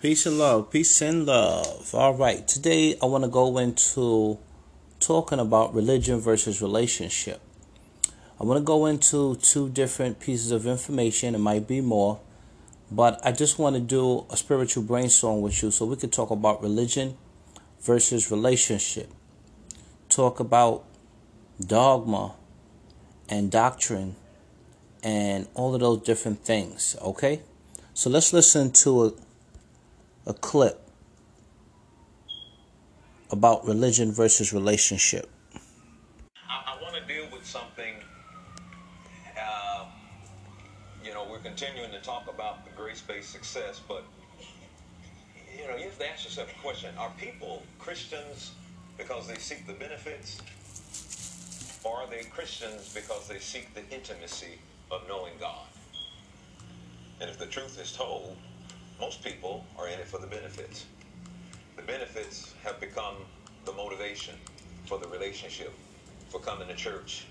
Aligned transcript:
Peace 0.00 0.24
and 0.24 0.38
love. 0.38 0.70
Peace 0.70 1.02
and 1.02 1.26
love. 1.26 1.94
All 1.94 2.14
right. 2.14 2.48
Today 2.48 2.96
I 3.02 3.04
want 3.04 3.22
to 3.22 3.28
go 3.28 3.58
into 3.58 4.38
talking 4.98 5.38
about 5.38 5.74
religion 5.74 6.20
versus 6.20 6.62
relationship. 6.62 7.42
I 8.40 8.44
want 8.44 8.56
to 8.56 8.64
go 8.64 8.86
into 8.86 9.36
two 9.36 9.68
different 9.68 10.18
pieces 10.18 10.52
of 10.52 10.66
information. 10.66 11.34
It 11.34 11.40
might 11.40 11.68
be 11.68 11.82
more, 11.82 12.18
but 12.90 13.20
I 13.22 13.32
just 13.32 13.58
want 13.58 13.76
to 13.76 13.82
do 13.82 14.24
a 14.30 14.38
spiritual 14.38 14.84
brainstorm 14.84 15.42
with 15.42 15.62
you 15.62 15.70
so 15.70 15.84
we 15.84 15.96
could 15.96 16.14
talk 16.14 16.30
about 16.30 16.62
religion 16.62 17.18
versus 17.82 18.30
relationship. 18.30 19.10
Talk 20.08 20.40
about 20.40 20.82
dogma 21.60 22.36
and 23.28 23.50
doctrine 23.50 24.16
and 25.02 25.46
all 25.52 25.74
of 25.74 25.80
those 25.82 26.00
different 26.00 26.42
things. 26.42 26.96
Okay? 27.02 27.42
So 27.92 28.08
let's 28.08 28.32
listen 28.32 28.70
to 28.70 29.04
a 29.04 29.12
a 30.30 30.34
clip 30.34 30.88
about 33.32 33.66
religion 33.66 34.12
versus 34.12 34.52
relationship. 34.52 35.28
I, 36.48 36.74
I 36.78 36.82
want 36.82 36.94
to 36.94 37.12
deal 37.12 37.26
with 37.32 37.44
something. 37.44 37.94
Uh, 39.36 39.86
you 41.04 41.12
know, 41.12 41.26
we're 41.28 41.40
continuing 41.40 41.90
to 41.90 41.98
talk 41.98 42.32
about 42.32 42.64
the 42.64 42.70
grace-based 42.76 43.28
success, 43.28 43.80
but 43.88 44.04
you 45.58 45.66
know, 45.66 45.76
you 45.76 45.84
have 45.84 45.98
to 45.98 46.08
ask 46.08 46.24
yourself 46.24 46.48
a 46.56 46.62
question: 46.62 46.90
Are 46.96 47.10
people 47.18 47.64
Christians 47.80 48.52
because 48.96 49.26
they 49.26 49.36
seek 49.36 49.66
the 49.66 49.72
benefits, 49.72 50.40
or 51.82 52.02
are 52.02 52.06
they 52.06 52.22
Christians 52.22 52.94
because 52.94 53.26
they 53.26 53.40
seek 53.40 53.74
the 53.74 53.82
intimacy 53.92 54.60
of 54.92 55.02
knowing 55.08 55.32
God? 55.40 55.66
And 57.20 57.28
if 57.28 57.36
the 57.36 57.46
truth 57.46 57.80
is 57.82 57.92
told, 57.92 58.36
most 59.00 59.24
people 59.24 59.64
are 59.78 59.88
in 59.88 59.98
it 59.98 60.06
for 60.06 60.18
the 60.18 60.26
benefits. 60.26 60.86
The 61.76 61.82
benefits 61.82 62.54
have 62.62 62.78
become 62.80 63.14
the 63.64 63.72
motivation 63.72 64.34
for 64.84 64.98
the 64.98 65.08
relationship, 65.08 65.72
for 66.28 66.40
coming 66.40 66.68
to 66.68 66.74
church. 66.74 67.26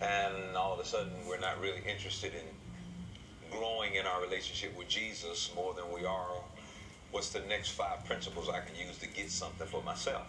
And 0.00 0.56
all 0.56 0.74
of 0.74 0.80
a 0.80 0.84
sudden, 0.84 1.12
we're 1.28 1.38
not 1.38 1.60
really 1.60 1.82
interested 1.88 2.32
in 2.34 3.50
growing 3.50 3.94
in 3.94 4.04
our 4.04 4.20
relationship 4.20 4.76
with 4.76 4.88
Jesus 4.88 5.50
more 5.54 5.74
than 5.74 5.84
we 5.94 6.04
are 6.04 6.42
what's 7.10 7.30
the 7.30 7.40
next 7.48 7.70
five 7.70 8.04
principles 8.04 8.48
I 8.48 8.60
can 8.60 8.76
use 8.76 8.98
to 8.98 9.06
get 9.06 9.30
something 9.30 9.66
for 9.66 9.82
myself. 9.82 10.26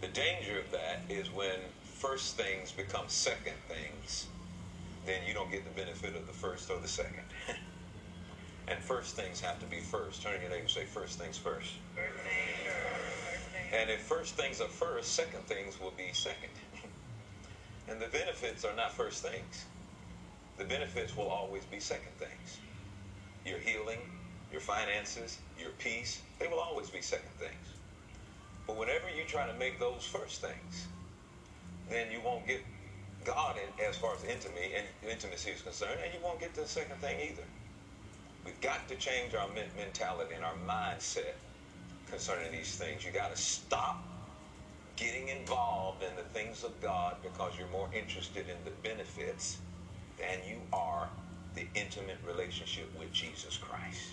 The 0.00 0.08
danger 0.08 0.58
of 0.58 0.70
that 0.72 1.02
is 1.08 1.32
when 1.32 1.56
first 1.82 2.36
things 2.36 2.72
become 2.72 3.04
second 3.08 3.54
things, 3.68 4.26
then 5.06 5.20
you 5.26 5.32
don't 5.32 5.50
get 5.50 5.64
the 5.64 5.80
benefit 5.80 6.14
of 6.14 6.26
the 6.26 6.32
first 6.32 6.70
or 6.70 6.78
the 6.80 6.88
second. 6.88 7.24
And 8.70 8.78
first 8.78 9.16
things 9.16 9.40
have 9.40 9.58
to 9.58 9.66
be 9.66 9.80
first. 9.80 10.22
Turn 10.22 10.34
to 10.34 10.40
your 10.40 10.48
neighbor 10.48 10.62
and 10.62 10.70
say, 10.70 10.84
first 10.84 11.18
things 11.18 11.36
first. 11.36 11.72
And 13.72 13.90
if 13.90 14.00
first 14.02 14.36
things 14.36 14.60
are 14.60 14.68
first, 14.68 15.12
second 15.14 15.42
things 15.46 15.80
will 15.80 15.92
be 15.96 16.10
second. 16.12 16.50
and 17.88 18.00
the 18.00 18.06
benefits 18.06 18.64
are 18.64 18.74
not 18.76 18.92
first 18.92 19.24
things. 19.24 19.64
The 20.56 20.64
benefits 20.64 21.16
will 21.16 21.28
always 21.28 21.64
be 21.64 21.80
second 21.80 22.12
things. 22.18 22.58
Your 23.44 23.58
healing, 23.58 23.98
your 24.52 24.60
finances, 24.60 25.38
your 25.58 25.70
peace, 25.78 26.22
they 26.38 26.46
will 26.46 26.60
always 26.60 26.90
be 26.90 27.00
second 27.00 27.32
things. 27.38 27.74
But 28.66 28.76
whenever 28.76 29.08
you 29.16 29.24
try 29.26 29.46
to 29.46 29.54
make 29.54 29.80
those 29.80 30.04
first 30.04 30.40
things, 30.40 30.86
then 31.88 32.10
you 32.12 32.20
won't 32.24 32.46
get 32.46 32.60
God 33.24 33.56
in, 33.56 33.84
as 33.84 33.96
far 33.96 34.14
as 34.14 34.22
intimacy 34.24 34.74
intimacy 35.08 35.50
is 35.50 35.62
concerned, 35.62 35.98
and 36.04 36.14
you 36.14 36.20
won't 36.22 36.38
get 36.38 36.54
the 36.54 36.66
second 36.66 36.96
thing 37.00 37.18
either. 37.20 37.42
Got 38.60 38.88
to 38.88 38.96
change 38.96 39.34
our 39.34 39.48
mentality 39.76 40.34
and 40.34 40.44
our 40.44 40.54
mindset 40.68 41.34
concerning 42.06 42.52
these 42.52 42.76
things. 42.76 43.04
You 43.04 43.10
got 43.10 43.34
to 43.34 43.40
stop 43.40 44.04
getting 44.96 45.28
involved 45.28 46.02
in 46.02 46.14
the 46.16 46.22
things 46.22 46.62
of 46.62 46.78
God 46.82 47.16
because 47.22 47.52
you're 47.58 47.70
more 47.70 47.88
interested 47.94 48.46
in 48.48 48.56
the 48.64 48.70
benefits 48.86 49.58
than 50.18 50.46
you 50.46 50.60
are 50.74 51.08
the 51.54 51.66
intimate 51.74 52.18
relationship 52.26 52.92
with 52.98 53.10
Jesus 53.12 53.56
Christ. 53.56 54.12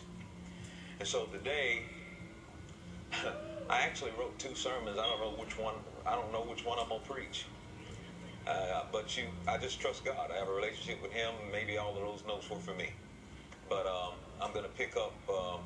And 0.99 1.07
so 1.07 1.25
today, 1.25 1.81
I 3.69 3.81
actually 3.81 4.11
wrote 4.17 4.39
two 4.39 4.55
sermons. 4.55 4.97
I 4.97 5.05
don't 5.05 5.19
know 5.19 5.41
which 5.41 5.59
one. 5.59 5.75
I 6.05 6.15
don't 6.15 6.31
know 6.31 6.43
which 6.43 6.65
one 6.65 6.77
I'm 6.79 6.87
gonna 6.87 7.01
preach. 7.03 7.45
Uh, 8.47 8.83
but 8.93 9.17
you, 9.17 9.25
I 9.45 9.57
just 9.57 9.81
trust 9.81 10.05
God. 10.05 10.31
I 10.33 10.37
have 10.37 10.47
a 10.47 10.53
relationship 10.53 11.01
with 11.01 11.11
Him. 11.11 11.33
Maybe 11.51 11.77
all 11.77 11.89
of 11.97 12.01
those 12.01 12.23
notes 12.25 12.49
were 12.49 12.57
for 12.57 12.73
me. 12.73 12.91
But 13.69 13.85
um, 13.85 14.13
I'm 14.39 14.51
going 14.53 14.65
to 14.65 14.71
pick 14.71 14.95
up 14.95 15.15
um, 15.27 15.61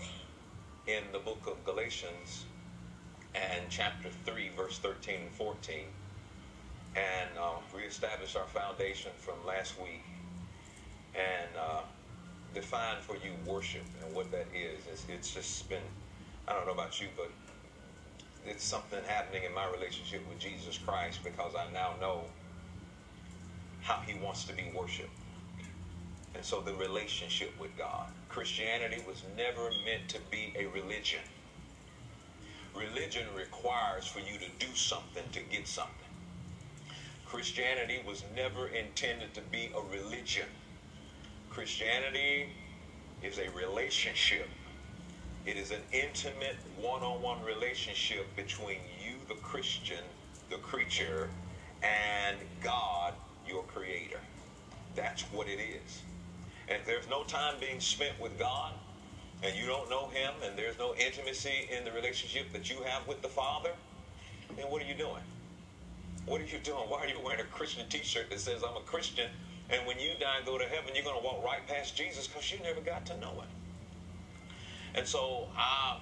in 0.87 1.03
the 1.11 1.19
book 1.19 1.45
of 1.45 1.63
Galatians 1.65 2.45
and 3.35 3.63
chapter 3.69 4.09
3, 4.25 4.51
verse 4.55 4.77
13 4.77 5.15
and 5.23 5.31
14. 5.31 5.75
And 6.95 7.29
uh, 7.37 7.55
reestablish 7.75 8.37
our 8.37 8.47
foundation 8.47 9.11
from 9.17 9.35
last 9.45 9.79
week 9.81 10.03
and 11.13 11.49
uh, 11.59 11.81
define 12.53 12.97
for 13.01 13.15
you 13.15 13.33
worship 13.45 13.83
and 14.05 14.15
what 14.15 14.31
that 14.31 14.47
is. 14.55 14.79
It's, 14.89 15.05
it's 15.09 15.33
just 15.33 15.69
been, 15.69 15.83
I 16.47 16.53
don't 16.53 16.65
know 16.65 16.73
about 16.73 17.01
you, 17.01 17.07
but 17.17 17.29
it's 18.45 18.63
something 18.63 18.99
happening 19.05 19.43
in 19.43 19.53
my 19.53 19.69
relationship 19.69 20.21
with 20.29 20.39
Jesus 20.39 20.77
Christ 20.77 21.19
because 21.25 21.53
I 21.55 21.71
now 21.73 21.91
know 21.99 22.21
how 23.81 23.99
he 24.07 24.17
wants 24.17 24.45
to 24.45 24.53
be 24.53 24.71
worshiped. 24.73 25.09
And 26.35 26.45
so 26.45 26.61
the 26.61 26.73
relationship 26.73 27.51
with 27.59 27.77
God. 27.77 28.07
Christianity 28.31 29.03
was 29.05 29.23
never 29.35 29.69
meant 29.83 30.07
to 30.07 30.17
be 30.31 30.53
a 30.57 30.65
religion. 30.67 31.19
Religion 32.73 33.27
requires 33.35 34.07
for 34.07 34.19
you 34.19 34.39
to 34.39 34.65
do 34.65 34.73
something 34.73 35.25
to 35.33 35.41
get 35.51 35.67
something. 35.67 35.91
Christianity 37.25 37.99
was 38.07 38.23
never 38.33 38.69
intended 38.69 39.33
to 39.33 39.41
be 39.51 39.69
a 39.75 39.97
religion. 39.97 40.45
Christianity 41.49 42.47
is 43.21 43.37
a 43.37 43.49
relationship. 43.49 44.47
It 45.45 45.57
is 45.57 45.71
an 45.71 45.81
intimate 45.91 46.55
one-on-one 46.79 47.43
relationship 47.43 48.33
between 48.37 48.79
you, 49.05 49.15
the 49.27 49.41
Christian, 49.41 50.05
the 50.49 50.57
creature, 50.57 51.29
and 51.83 52.37
God, 52.63 53.13
your 53.45 53.63
creator. 53.63 54.21
That's 54.95 55.23
what 55.33 55.47
it 55.49 55.59
is. 55.59 56.01
And 56.71 56.79
if 56.79 56.85
there's 56.85 57.09
no 57.09 57.23
time 57.23 57.55
being 57.59 57.81
spent 57.81 58.17
with 58.17 58.39
God, 58.39 58.71
and 59.43 59.53
you 59.57 59.65
don't 59.65 59.89
know 59.89 60.07
Him, 60.07 60.31
and 60.45 60.57
there's 60.57 60.79
no 60.79 60.95
intimacy 60.95 61.67
in 61.69 61.83
the 61.83 61.91
relationship 61.91 62.53
that 62.53 62.69
you 62.69 62.77
have 62.83 63.05
with 63.07 63.21
the 63.21 63.27
Father, 63.27 63.71
then 64.55 64.67
what 64.67 64.81
are 64.81 64.85
you 64.85 64.93
doing? 64.93 65.21
What 66.25 66.39
are 66.39 66.45
you 66.45 66.59
doing? 66.63 66.83
Why 66.87 66.99
are 66.99 67.07
you 67.07 67.19
wearing 67.21 67.41
a 67.41 67.45
Christian 67.45 67.89
t-shirt 67.89 68.29
that 68.29 68.39
says, 68.39 68.63
I'm 68.65 68.77
a 68.77 68.85
Christian, 68.85 69.29
and 69.69 69.85
when 69.85 69.99
you 69.99 70.11
die 70.17 70.37
and 70.37 70.45
go 70.45 70.57
to 70.57 70.63
heaven, 70.63 70.95
you're 70.95 71.03
going 71.03 71.19
to 71.19 71.25
walk 71.25 71.43
right 71.43 71.59
past 71.67 71.97
Jesus 71.97 72.27
because 72.27 72.49
you 72.49 72.59
never 72.63 72.79
got 72.79 73.05
to 73.07 73.19
know 73.19 73.31
Him. 73.31 73.49
And 74.95 75.05
so 75.05 75.49
I, 75.57 75.97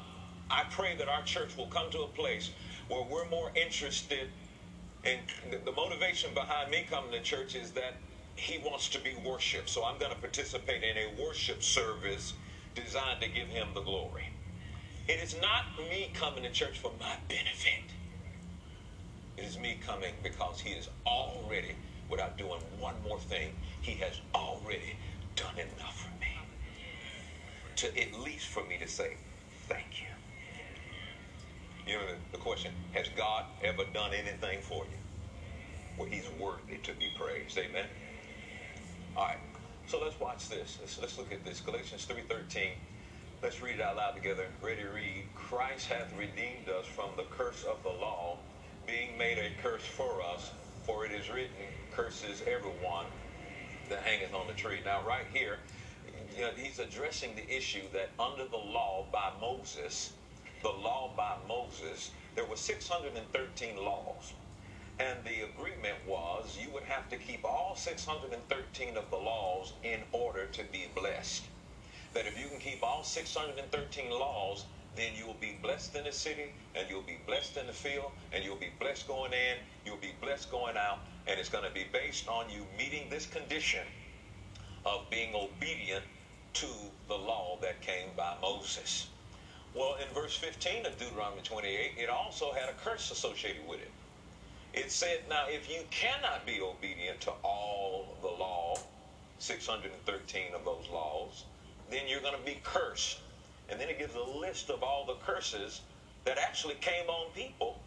I 0.51 0.65
pray 0.69 0.95
that 0.97 1.09
our 1.09 1.23
church 1.23 1.57
will 1.57 1.67
come 1.67 1.89
to 1.89 2.01
a 2.01 2.07
place 2.07 2.51
where 2.89 3.03
we're 3.09 3.27
more 3.29 3.51
interested 3.55 4.29
in 5.03 5.17
the, 5.49 5.57
the 5.65 5.71
motivation 5.71 6.31
behind 6.35 6.69
me 6.69 6.85
coming 6.87 7.11
to 7.11 7.21
church 7.21 7.55
is 7.55 7.71
that 7.71 7.95
he 8.39 8.57
wants 8.59 8.87
to 8.89 8.99
be 8.99 9.13
worshiped. 9.25 9.69
So 9.69 9.85
I'm 9.85 9.99
going 9.99 10.11
to 10.11 10.17
participate 10.17 10.81
in 10.83 10.97
a 10.97 11.21
worship 11.21 11.61
service 11.61 12.33
designed 12.73 13.21
to 13.21 13.27
give 13.27 13.47
him 13.47 13.67
the 13.73 13.81
glory. 13.81 14.23
It 15.07 15.19
is 15.21 15.35
not 15.41 15.63
me 15.89 16.11
coming 16.13 16.43
to 16.43 16.51
church 16.51 16.79
for 16.79 16.91
my 16.99 17.15
benefit. 17.27 17.91
It 19.37 19.43
is 19.43 19.57
me 19.59 19.79
coming 19.85 20.13
because 20.23 20.61
he 20.61 20.71
is 20.71 20.89
already, 21.05 21.75
without 22.09 22.37
doing 22.37 22.59
one 22.79 22.95
more 23.03 23.19
thing, 23.19 23.49
he 23.81 23.93
has 23.95 24.21
already 24.33 24.95
done 25.35 25.55
enough 25.55 26.07
for 26.07 26.19
me. 26.19 26.27
To 27.77 28.01
at 28.01 28.19
least 28.23 28.47
for 28.47 28.63
me 28.65 28.77
to 28.79 28.87
say, 28.87 29.17
thank 29.67 30.01
you. 30.01 30.07
You 31.91 31.97
know 31.99 32.05
the, 32.31 32.37
question, 32.37 32.71
has 32.93 33.09
God 33.17 33.45
ever 33.63 33.83
done 33.93 34.11
anything 34.13 34.59
for 34.61 34.85
you? 34.85 34.97
Well, 35.97 36.07
he's 36.09 36.29
worthy 36.39 36.77
to 36.83 36.93
be 36.93 37.09
praised. 37.17 37.57
Amen. 37.57 37.85
All 39.15 39.25
right. 39.25 39.37
So 39.87 39.99
let's 40.03 40.19
watch 40.19 40.49
this. 40.49 40.77
Let's, 40.79 40.99
let's 40.99 41.17
look 41.17 41.31
at 41.31 41.43
this. 41.43 41.61
Galatians 41.61 42.05
3.13. 42.05 42.69
Let's 43.41 43.61
read 43.61 43.75
it 43.75 43.81
out 43.81 43.95
loud 43.95 44.15
together. 44.15 44.47
Ready 44.61 44.83
read. 44.83 45.25
Christ 45.33 45.87
hath 45.87 46.13
redeemed 46.17 46.69
us 46.69 46.85
from 46.85 47.09
the 47.17 47.23
curse 47.23 47.63
of 47.63 47.81
the 47.83 47.89
law, 47.89 48.37
being 48.85 49.17
made 49.17 49.37
a 49.37 49.49
curse 49.63 49.81
for 49.81 50.21
us. 50.21 50.51
For 50.83 51.05
it 51.05 51.11
is 51.11 51.29
written, 51.29 51.51
curses 51.91 52.43
everyone 52.47 53.05
that 53.89 53.99
hangeth 53.99 54.33
on 54.33 54.47
the 54.47 54.53
tree. 54.53 54.79
Now, 54.85 55.01
right 55.07 55.25
here, 55.33 55.57
you 56.35 56.41
know, 56.41 56.51
he's 56.55 56.79
addressing 56.79 57.35
the 57.35 57.49
issue 57.49 57.81
that 57.93 58.09
under 58.19 58.45
the 58.45 58.57
law 58.57 59.05
by 59.11 59.31
Moses, 59.41 60.13
the 60.61 60.69
law 60.69 61.11
by 61.15 61.35
Moses, 61.47 62.11
there 62.35 62.45
were 62.45 62.55
613 62.55 63.77
laws. 63.77 64.33
And 64.99 65.17
the 65.23 65.41
agreement 65.41 65.97
was 66.07 66.57
you 66.61 66.69
would 66.71 66.83
have 66.83 67.09
to 67.09 67.17
keep 67.17 67.45
all 67.45 67.75
613 67.75 68.97
of 68.97 69.09
the 69.09 69.17
laws 69.17 69.73
in 69.83 70.01
order 70.11 70.45
to 70.47 70.63
be 70.71 70.87
blessed. 70.95 71.43
that 72.13 72.25
if 72.25 72.39
you 72.39 72.47
can 72.49 72.59
keep 72.59 72.83
all 72.83 73.03
613 73.03 74.09
laws, 74.11 74.65
then 74.95 75.13
you'll 75.17 75.37
be 75.39 75.57
blessed 75.61 75.95
in 75.95 76.03
the 76.05 76.11
city 76.11 76.51
and 76.75 76.89
you'll 76.89 77.03
be 77.03 77.19
blessed 77.27 77.57
in 77.57 77.67
the 77.67 77.73
field 77.73 78.11
and 78.33 78.43
you'll 78.43 78.55
be 78.57 78.71
blessed 78.79 79.07
going 79.07 79.31
in, 79.33 79.57
you'll 79.85 79.97
be 79.97 80.13
blessed 80.21 80.49
going 80.51 80.77
out, 80.77 80.99
and 81.27 81.39
it's 81.39 81.49
going 81.49 81.63
to 81.63 81.73
be 81.73 81.85
based 81.93 82.27
on 82.27 82.49
you 82.49 82.65
meeting 82.77 83.09
this 83.09 83.25
condition 83.25 83.85
of 84.85 85.09
being 85.09 85.35
obedient 85.35 86.03
to 86.53 86.67
the 87.07 87.15
law 87.15 87.57
that 87.61 87.79
came 87.81 88.09
by 88.17 88.33
Moses. 88.41 89.07
Well, 89.75 89.95
in 90.01 90.13
verse 90.13 90.35
15 90.35 90.87
of 90.87 90.97
Deuteronomy 90.97 91.41
28, 91.43 91.93
it 91.97 92.09
also 92.09 92.51
had 92.53 92.69
a 92.69 92.73
curse 92.73 93.11
associated 93.11 93.67
with 93.67 93.79
it. 93.81 93.91
It 94.73 94.91
said, 94.91 95.23
Now, 95.29 95.45
if 95.47 95.69
you 95.69 95.81
cannot 95.89 96.45
be 96.45 96.61
obedient 96.61 97.21
to 97.21 97.31
all 97.43 98.17
the 98.21 98.27
law, 98.27 98.77
613 99.39 100.53
of 100.53 100.65
those 100.65 100.87
laws, 100.91 101.45
then 101.89 102.01
you're 102.07 102.21
going 102.21 102.37
to 102.37 102.45
be 102.45 102.59
cursed. 102.63 103.19
And 103.69 103.79
then 103.79 103.89
it 103.89 103.99
gives 103.99 104.15
a 104.15 104.39
list 104.39 104.69
of 104.69 104.83
all 104.83 105.05
the 105.05 105.15
curses 105.25 105.81
that 106.25 106.37
actually 106.37 106.75
came 106.75 107.07
on 107.09 107.31
people 107.33 107.77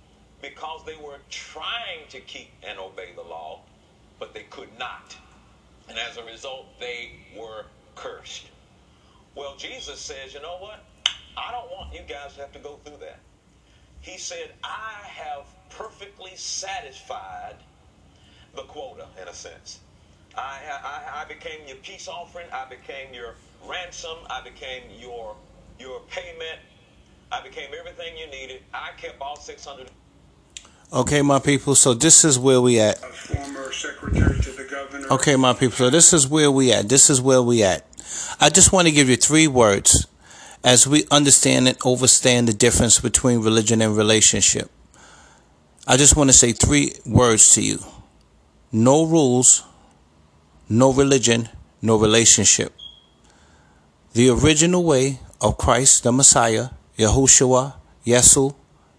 because 0.40 0.84
they 0.84 0.96
were 0.96 1.18
trying 1.30 2.08
to 2.08 2.20
keep 2.20 2.50
and 2.66 2.78
obey 2.78 3.12
the 3.14 3.22
law, 3.22 3.60
but 4.18 4.34
they 4.34 4.42
could 4.44 4.76
not. 4.78 5.16
And 5.88 5.98
as 5.98 6.16
a 6.16 6.24
result, 6.24 6.66
they 6.80 7.12
were 7.36 7.66
cursed. 7.94 8.50
Well, 9.34 9.56
Jesus 9.56 10.00
says, 10.00 10.34
you 10.34 10.42
know 10.42 10.58
what? 10.58 10.84
I 11.36 11.50
don't 11.52 11.70
want 11.70 11.94
you 11.94 12.00
guys 12.08 12.34
to 12.34 12.40
have 12.40 12.52
to 12.52 12.58
go 12.58 12.76
through 12.84 12.98
that. 12.98 13.20
He 14.00 14.18
said, 14.18 14.50
I 14.64 15.06
have 15.06 15.46
perfectly 15.76 16.32
satisfied 16.36 17.56
the 18.54 18.62
quota, 18.62 19.06
in 19.20 19.28
a 19.28 19.34
sense. 19.34 19.80
I, 20.36 20.60
I, 20.82 21.22
I 21.22 21.24
became 21.24 21.66
your 21.66 21.76
peace 21.76 22.08
offering. 22.08 22.46
I 22.52 22.66
became 22.68 23.12
your 23.12 23.34
ransom. 23.68 24.16
I 24.30 24.42
became 24.42 24.82
your 24.98 25.36
your 25.78 26.00
payment. 26.10 26.58
I 27.30 27.42
became 27.42 27.70
everything 27.78 28.16
you 28.16 28.26
needed. 28.26 28.62
I 28.72 28.90
kept 28.96 29.20
all 29.20 29.36
600. 29.36 29.90
Okay, 30.92 31.22
my 31.22 31.38
people. 31.38 31.74
So 31.74 31.94
this 31.94 32.24
is 32.24 32.38
where 32.38 32.60
we 32.60 32.78
at. 32.78 32.98
Former 32.98 33.72
secretary 33.72 34.38
to 34.40 34.50
the 34.50 34.64
governor. 34.64 35.08
Okay, 35.10 35.36
my 35.36 35.54
people. 35.54 35.76
So 35.76 35.90
this 35.90 36.12
is 36.12 36.28
where 36.28 36.50
we 36.50 36.72
at. 36.72 36.88
This 36.88 37.08
is 37.08 37.20
where 37.20 37.42
we 37.42 37.62
at. 37.62 37.86
I 38.40 38.50
just 38.50 38.72
want 38.72 38.88
to 38.88 38.92
give 38.92 39.08
you 39.08 39.16
three 39.16 39.48
words 39.48 40.06
as 40.62 40.86
we 40.86 41.06
understand 41.10 41.68
and 41.68 41.78
understand 41.84 42.48
the 42.48 42.52
difference 42.52 43.00
between 43.00 43.40
religion 43.40 43.80
and 43.80 43.96
relationship. 43.96 44.70
I 45.84 45.96
just 45.96 46.16
want 46.16 46.30
to 46.30 46.36
say 46.36 46.52
three 46.52 46.92
words 47.04 47.54
to 47.54 47.60
you. 47.60 47.80
No 48.70 49.04
rules, 49.04 49.64
no 50.68 50.92
religion, 50.92 51.48
no 51.82 51.96
relationship. 51.98 52.72
The 54.12 54.30
original 54.30 54.84
way 54.84 55.18
of 55.40 55.58
Christ, 55.58 56.04
the 56.04 56.12
Messiah, 56.12 56.68
Yahushua, 56.96 57.74
Yesu, 58.06 58.54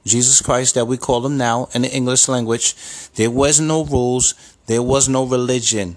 Jesus 0.05 0.41
Christ 0.41 0.75
that 0.75 0.85
we 0.85 0.97
call 0.97 1.25
him 1.25 1.37
now 1.37 1.69
in 1.73 1.83
the 1.83 1.89
English 1.89 2.27
language, 2.27 2.75
there 3.15 3.31
was 3.31 3.61
no 3.61 3.85
rules, 3.85 4.33
there 4.65 4.83
was 4.83 5.07
no 5.07 5.25
religion, 5.25 5.95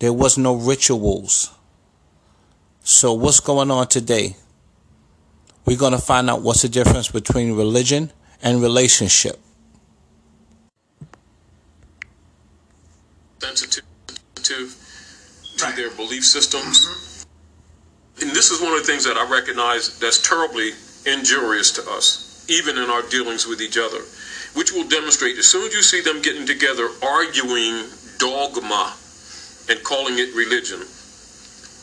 there 0.00 0.12
was 0.12 0.36
no 0.36 0.56
rituals. 0.56 1.52
So 2.82 3.12
what's 3.12 3.38
going 3.38 3.70
on 3.70 3.86
today? 3.86 4.34
We're 5.64 5.78
going 5.78 5.92
to 5.92 5.98
find 5.98 6.28
out 6.28 6.42
what's 6.42 6.62
the 6.62 6.68
difference 6.68 7.08
between 7.08 7.56
religion 7.56 8.10
and 8.42 8.60
relationship. 8.60 9.38
Sensitive 13.40 13.84
to 14.42 14.68
their 15.76 15.90
belief 15.90 16.24
systems. 16.24 16.86
Mm-hmm. 16.86 18.22
And 18.22 18.30
this 18.36 18.50
is 18.50 18.60
one 18.60 18.72
of 18.72 18.80
the 18.80 18.84
things 18.84 19.04
that 19.04 19.16
I 19.16 19.28
recognize 19.30 19.98
that's 19.98 20.20
terribly 20.26 20.72
injurious 21.06 21.70
to 21.72 21.82
us, 21.90 22.46
even 22.50 22.76
in 22.76 22.90
our 22.90 23.02
dealings 23.08 23.46
with 23.46 23.60
each 23.60 23.78
other, 23.78 24.00
which 24.54 24.72
will 24.72 24.86
demonstrate 24.88 25.38
as 25.38 25.46
soon 25.46 25.66
as 25.66 25.74
you 25.74 25.82
see 25.82 26.00
them 26.02 26.20
getting 26.20 26.46
together 26.46 26.88
arguing 27.02 27.84
dogma 28.18 28.94
and 29.70 29.82
calling 29.84 30.18
it 30.18 30.34
religion, 30.34 30.80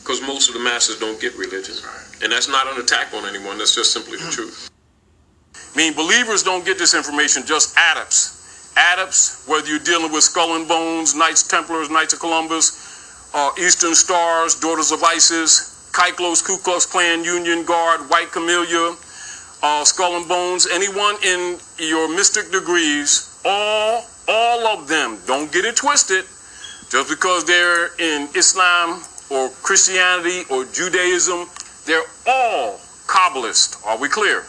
because 0.02 0.20
most 0.22 0.48
of 0.48 0.54
the 0.54 0.60
masses 0.60 0.98
don't 1.00 1.20
get 1.20 1.34
religion. 1.36 1.74
And 2.22 2.30
that's 2.30 2.48
not 2.48 2.66
an 2.72 2.80
attack 2.80 3.12
on 3.14 3.26
anyone, 3.26 3.58
that's 3.58 3.74
just 3.74 3.92
simply 3.92 4.18
the 4.18 4.30
truth. 4.30 4.70
I 5.74 5.76
mean, 5.76 5.94
believers 5.94 6.42
don't 6.42 6.64
get 6.64 6.78
this 6.78 6.94
information, 6.94 7.44
just 7.46 7.76
adepts. 7.76 8.37
Adepts, 8.76 9.44
whether 9.46 9.66
you're 9.68 9.78
dealing 9.78 10.12
with 10.12 10.24
Skull 10.24 10.56
and 10.56 10.68
Bones, 10.68 11.14
Knights 11.14 11.42
Templars, 11.42 11.90
Knights 11.90 12.14
of 12.14 12.20
Columbus, 12.20 13.30
uh, 13.34 13.50
Eastern 13.58 13.94
Stars, 13.94 14.54
Daughters 14.54 14.92
of 14.92 15.02
Isis, 15.02 15.90
Kyklos, 15.92 16.44
Ku 16.44 16.56
Klux 16.58 16.86
Klan, 16.86 17.24
Union 17.24 17.64
Guard, 17.64 18.00
White 18.10 18.30
Camellia, 18.30 18.94
uh, 19.62 19.84
Skull 19.84 20.16
and 20.16 20.28
Bones, 20.28 20.66
anyone 20.72 21.16
in 21.24 21.58
your 21.78 22.08
mystic 22.14 22.50
degrees, 22.52 23.40
all, 23.44 24.04
all 24.28 24.66
of 24.78 24.88
them, 24.88 25.18
don't 25.26 25.50
get 25.52 25.64
it 25.64 25.76
twisted, 25.76 26.24
just 26.90 27.08
because 27.10 27.44
they're 27.44 27.94
in 27.98 28.28
Islam 28.34 29.02
or 29.30 29.50
Christianity 29.62 30.42
or 30.50 30.64
Judaism, 30.66 31.46
they're 31.84 32.06
all 32.26 32.80
Kabbalist. 33.06 33.84
Are 33.86 33.98
we 33.98 34.08
clear? 34.08 34.44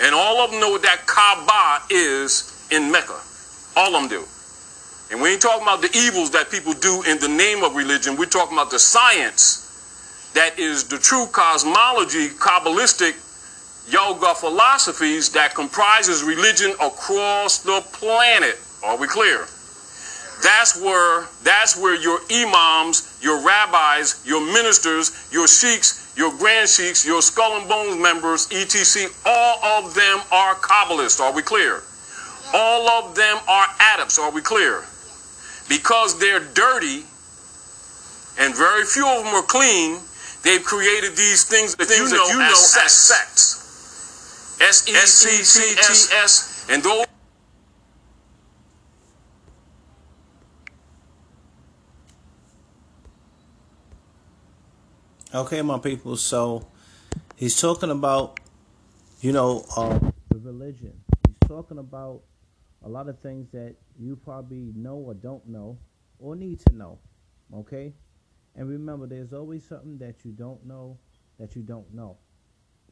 And 0.00 0.14
all 0.14 0.40
of 0.40 0.50
them 0.50 0.60
know 0.60 0.70
what 0.70 0.82
that 0.82 1.06
Kaaba 1.06 1.84
is 1.90 2.66
in 2.70 2.90
Mecca. 2.90 3.20
All 3.76 3.94
of 3.94 4.02
them 4.02 4.08
do. 4.08 4.24
And 5.10 5.20
we 5.20 5.32
ain't 5.32 5.42
talking 5.42 5.62
about 5.62 5.82
the 5.82 5.90
evils 5.96 6.30
that 6.30 6.50
people 6.50 6.72
do 6.72 7.02
in 7.06 7.18
the 7.18 7.28
name 7.28 7.62
of 7.62 7.76
religion. 7.76 8.16
We're 8.16 8.26
talking 8.26 8.56
about 8.56 8.70
the 8.70 8.78
science 8.78 10.30
that 10.34 10.58
is 10.58 10.84
the 10.84 10.98
true 10.98 11.26
cosmology, 11.26 12.28
Kabbalistic 12.28 13.14
yoga 13.90 14.34
philosophies 14.34 15.30
that 15.30 15.54
comprises 15.54 16.22
religion 16.22 16.72
across 16.80 17.58
the 17.58 17.84
planet. 17.92 18.58
Are 18.82 18.96
we 18.96 19.06
clear? 19.06 19.46
That's 20.42 20.80
where 20.80 21.26
that's 21.44 21.80
where 21.80 21.94
your 21.94 22.18
imams, 22.30 23.18
your 23.22 23.44
rabbis, 23.44 24.22
your 24.26 24.40
ministers, 24.40 25.28
your 25.30 25.46
sheiks, 25.46 26.12
your 26.16 26.36
grand 26.36 26.68
sheiks, 26.68 27.06
your 27.06 27.22
skull 27.22 27.60
and 27.60 27.68
bones 27.68 28.00
members, 28.02 28.50
etc. 28.50 29.10
All 29.24 29.64
of 29.78 29.94
them 29.94 30.20
are 30.32 30.54
Kabbalists. 30.56 31.20
Are 31.20 31.32
we 31.32 31.42
clear? 31.42 31.82
All 32.54 32.88
of 32.90 33.14
them 33.14 33.38
are 33.48 33.66
adepts. 33.94 34.18
Are 34.18 34.30
we 34.30 34.42
clear? 34.42 34.84
Because 35.68 36.18
they're 36.18 36.40
dirty 36.40 37.04
and 38.38 38.54
very 38.56 38.84
few 38.84 39.06
of 39.06 39.24
them 39.24 39.34
are 39.34 39.42
clean, 39.42 40.00
they've 40.42 40.64
created 40.64 41.16
these 41.16 41.44
things 41.44 41.74
that 41.76 41.86
things 41.86 42.10
you 42.10 42.16
know, 42.16 42.26
that 42.26 42.32
you 42.32 42.38
know 42.38 42.50
as, 42.50 42.76
as 42.84 42.92
sects. 42.92 44.58
S 44.60 44.88
E 44.88 44.92
C 44.92 45.74
T 45.74 46.14
S. 46.22 46.66
And 46.70 46.82
those 46.82 47.06
Okay, 55.34 55.62
my 55.62 55.78
people. 55.78 56.14
So 56.18 56.68
he's 57.36 57.58
talking 57.58 57.90
about, 57.90 58.38
you 59.22 59.32
know, 59.32 59.64
uh, 59.74 59.98
the 60.28 60.38
religion. 60.38 60.92
He's 61.26 61.48
talking 61.48 61.78
about 61.78 62.20
a 62.84 62.88
lot 62.90 63.08
of 63.08 63.18
things 63.20 63.50
that 63.52 63.76
you 63.98 64.14
probably 64.14 64.74
know 64.76 64.96
or 64.96 65.14
don't 65.14 65.48
know 65.48 65.78
or 66.18 66.36
need 66.36 66.60
to 66.66 66.76
know. 66.76 66.98
Okay? 67.54 67.94
And 68.56 68.68
remember, 68.68 69.06
there's 69.06 69.32
always 69.32 69.66
something 69.66 69.96
that 70.00 70.22
you 70.22 70.32
don't 70.32 70.66
know 70.66 70.98
that 71.38 71.56
you 71.56 71.62
don't 71.62 71.90
know. 71.94 72.18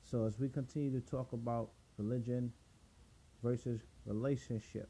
So 0.03 0.25
as 0.25 0.39
we 0.39 0.49
continue 0.49 0.99
to 0.99 1.07
talk 1.07 1.35
about 1.35 1.73
religion 1.99 2.55
versus 3.43 3.83
relationship, 4.07 4.89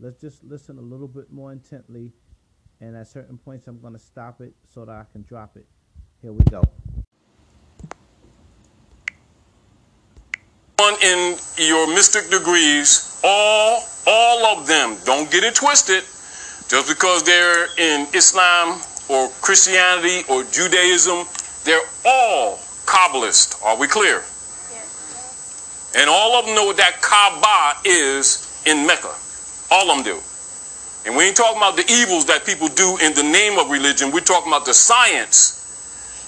let's 0.00 0.20
just 0.20 0.42
listen 0.42 0.76
a 0.76 0.82
little 0.82 1.06
bit 1.06 1.30
more 1.30 1.52
intently. 1.52 2.14
And 2.80 2.96
at 2.96 3.06
certain 3.06 3.38
points, 3.38 3.68
I'm 3.68 3.80
going 3.80 3.92
to 3.92 4.00
stop 4.00 4.40
it 4.40 4.54
so 4.64 4.84
that 4.84 4.92
I 4.92 5.04
can 5.12 5.22
drop 5.22 5.56
it. 5.56 5.68
Here 6.22 6.32
we 6.32 6.44
go. 6.50 6.62
in 11.02 11.36
your 11.56 11.86
mystic 11.88 12.30
degrees, 12.30 13.20
all 13.24 13.82
all 14.06 14.58
of 14.58 14.66
them, 14.66 14.96
don't 15.04 15.30
get 15.30 15.44
it 15.44 15.54
twisted, 15.54 16.02
just 16.68 16.88
because 16.88 17.22
they're 17.22 17.66
in 17.78 18.06
Islam 18.14 18.80
or 19.08 19.28
Christianity 19.40 20.24
or 20.28 20.44
Judaism, 20.44 21.26
they're 21.64 21.86
all 22.04 22.56
Kabbalist. 22.86 23.62
Are 23.62 23.78
we 23.78 23.86
clear? 23.86 24.24
Yes. 24.72 25.92
And 25.96 26.08
all 26.08 26.38
of 26.38 26.46
them 26.46 26.54
know 26.54 26.64
what 26.64 26.76
that 26.78 27.00
Kaaba 27.02 27.78
is 27.84 28.48
in 28.66 28.86
Mecca. 28.86 29.14
All 29.70 29.90
of 29.90 29.96
them 29.96 30.04
do. 30.04 30.20
And 31.06 31.16
we 31.16 31.24
ain't 31.24 31.36
talking 31.36 31.58
about 31.58 31.76
the 31.76 31.84
evils 31.90 32.26
that 32.26 32.44
people 32.44 32.68
do 32.68 32.98
in 33.02 33.14
the 33.14 33.22
name 33.22 33.58
of 33.58 33.70
religion. 33.70 34.10
We're 34.10 34.20
talking 34.20 34.50
about 34.50 34.64
the 34.64 34.74
science 34.74 35.59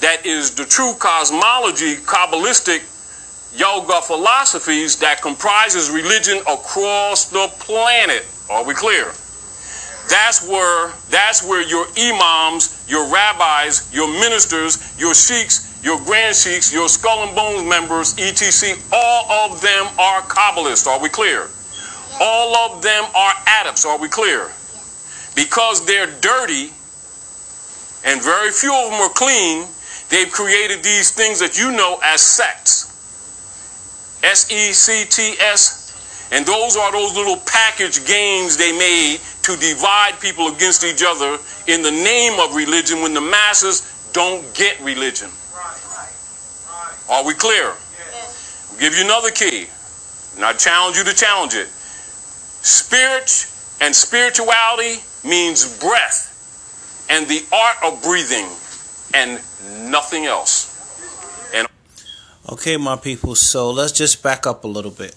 that 0.03 0.27
is 0.27 0.55
the 0.55 0.65
true 0.65 0.95
cosmology, 0.99 1.97
Kabbalistic 1.97 2.83
yoga 3.55 4.01
philosophies 4.03 4.99
that 4.99 5.21
comprises 5.23 5.91
religion 5.91 6.39
across 6.49 7.31
the 7.31 7.49
planet. 7.61 8.27
Are 8.51 8.65
we 8.65 8.75
clear? 8.75 9.13
That's 10.11 10.47
where 10.47 10.93
that's 11.09 11.47
where 11.47 11.63
your 11.63 11.87
imams, 11.97 12.85
your 12.89 13.11
rabbis, 13.13 13.89
your 13.95 14.09
ministers, 14.09 14.83
your 14.99 15.15
sheiks, 15.15 15.81
your 15.83 15.99
grand 16.05 16.35
sheiks, 16.35 16.73
your 16.73 16.89
skull 16.89 17.27
and 17.27 17.35
bones 17.37 17.69
members, 17.69 18.19
etc., 18.19 18.77
all 18.93 19.51
of 19.51 19.61
them 19.63 19.87
are 19.99 20.23
Kabbalists. 20.23 20.87
Are 20.87 21.01
we 21.01 21.09
clear? 21.09 21.49
All 22.21 22.57
of 22.57 22.83
them 22.83 23.05
are 23.15 23.35
adepts. 23.61 23.87
Are 23.87 23.99
we 23.99 24.09
clear? 24.09 24.51
Because 25.35 25.87
they're 25.87 26.11
dirty 26.21 26.71
and 28.05 28.21
very 28.21 28.51
few 28.51 28.75
of 28.75 28.91
them 28.91 29.01
are 29.01 29.15
clean, 29.15 29.67
they've 30.13 30.31
created 30.31 30.85
these 30.85 31.11
things 31.11 31.41
that 31.41 31.59
you 31.59 31.73
know 31.73 31.99
as 32.05 32.21
sects. 32.21 32.93
S 34.23 34.53
E 34.53 34.73
C 34.73 35.05
T 35.09 35.35
S. 35.41 36.29
And 36.31 36.47
those 36.47 36.77
are 36.77 36.93
those 36.93 37.17
little 37.17 37.37
package 37.39 38.07
games 38.07 38.57
they 38.57 38.73
made 38.73 39.19
to 39.43 39.57
divide 39.57 40.21
people 40.21 40.49
against 40.49 40.85
each 40.85 41.03
other 41.05 41.37
in 41.67 41.83
the 41.83 41.91
name 41.91 42.39
of 42.39 42.55
religion 42.55 43.03
when 43.03 43.13
the 43.13 43.21
masses 43.21 43.83
don't 44.13 44.43
get 44.55 44.81
religion. 44.81 45.29
Are 47.11 47.25
we 47.25 47.35
clear? 47.35 47.73
I'll 47.73 48.79
give 48.79 48.95
you 48.95 49.05
another 49.05 49.31
key. 49.31 49.67
And 50.37 50.45
I 50.45 50.53
challenge 50.55 50.97
you 50.97 51.05
to 51.05 51.15
challenge 51.15 51.55
it. 51.55 51.69
Spirit 51.69 53.47
and 53.81 53.95
spirituality 53.95 55.03
means 55.25 55.79
breath 55.81 56.31
and 57.11 57.27
the 57.27 57.45
art 57.53 57.77
of 57.85 58.03
breathing 58.03 58.49
and 59.15 59.41
nothing 59.91 60.27
else. 60.27 60.71
And 61.55 61.67
Okay, 62.51 62.77
my 62.77 62.97
people, 62.97 63.35
so 63.35 63.71
let's 63.71 63.93
just 63.93 64.23
back 64.23 64.47
up 64.47 64.65
a 64.65 64.69
little 64.69 64.91
bit. 64.91 65.15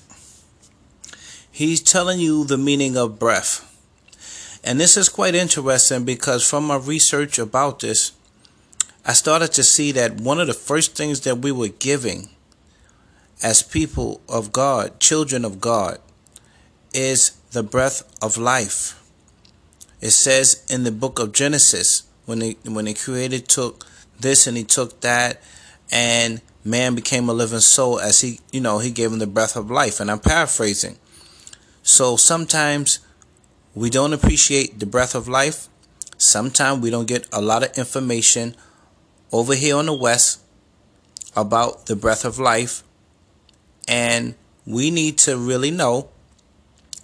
He's 1.52 1.82
telling 1.82 2.20
you 2.20 2.44
the 2.44 2.58
meaning 2.58 2.98
of 2.98 3.18
breath. 3.18 3.72
And 4.64 4.80
this 4.80 4.98
is 4.98 5.10
quite 5.10 5.36
interesting 5.36 6.04
because 6.06 6.48
from 6.48 6.66
my 6.66 6.76
research 6.76 7.40
about 7.40 7.80
this, 7.80 8.12
I 9.06 9.14
started 9.14 9.52
to 9.54 9.64
see 9.64 9.92
that 9.92 10.20
one 10.20 10.40
of 10.40 10.48
the 10.48 10.54
first 10.54 10.96
things 10.96 11.22
that 11.22 11.38
we 11.38 11.52
were 11.52 11.68
giving 11.68 12.30
as 13.44 13.62
people 13.62 14.22
of 14.28 14.52
God, 14.52 15.00
children 15.00 15.46
of 15.46 15.62
God, 15.62 16.00
is 16.94 17.32
the 17.52 17.62
breath 17.62 18.04
of 18.22 18.38
life. 18.38 19.02
It 20.02 20.12
says 20.12 20.66
in 20.70 20.84
the 20.84 20.92
book 20.92 21.20
of 21.20 21.32
Genesis 21.32 22.04
when 22.26 22.42
he 22.42 22.58
when 22.66 22.86
he 22.86 22.94
created 22.94 23.48
took 23.48 23.86
this 24.20 24.48
and 24.48 24.58
he 24.58 24.64
took 24.64 25.02
that 25.02 25.42
and 25.92 26.42
man 26.64 26.96
became 26.96 27.30
a 27.30 27.34
living 27.34 27.60
soul 27.60 28.00
as 28.00 28.22
he 28.22 28.40
you 28.52 28.60
know 28.60 28.80
he 28.80 28.92
gave 28.92 29.12
him 29.12 29.20
the 29.20 29.28
breath 29.28 29.56
of 29.56 29.70
life 29.70 30.00
and 30.00 30.10
I'm 30.12 30.20
paraphrasing. 30.20 30.98
So 31.84 32.18
sometimes 32.18 33.00
we 33.76 33.90
don't 33.90 34.14
appreciate 34.14 34.80
the 34.80 34.86
breath 34.86 35.16
of 35.16 35.28
life. 35.28 35.68
Sometimes 36.18 36.82
we 36.82 36.90
don't 36.90 37.08
get 37.08 37.28
a 37.32 37.42
lot 37.42 37.64
of 37.64 37.78
information 37.78 38.56
over 39.32 39.54
here 39.54 39.76
on 39.76 39.86
the 39.86 39.94
west 39.94 40.42
about 41.36 41.86
the 41.86 41.96
breath 41.96 42.24
of 42.24 42.40
life 42.40 42.84
and 43.88 44.34
we 44.66 44.90
need 44.90 45.18
to 45.20 45.38
really 45.38 45.72
know 45.72 46.10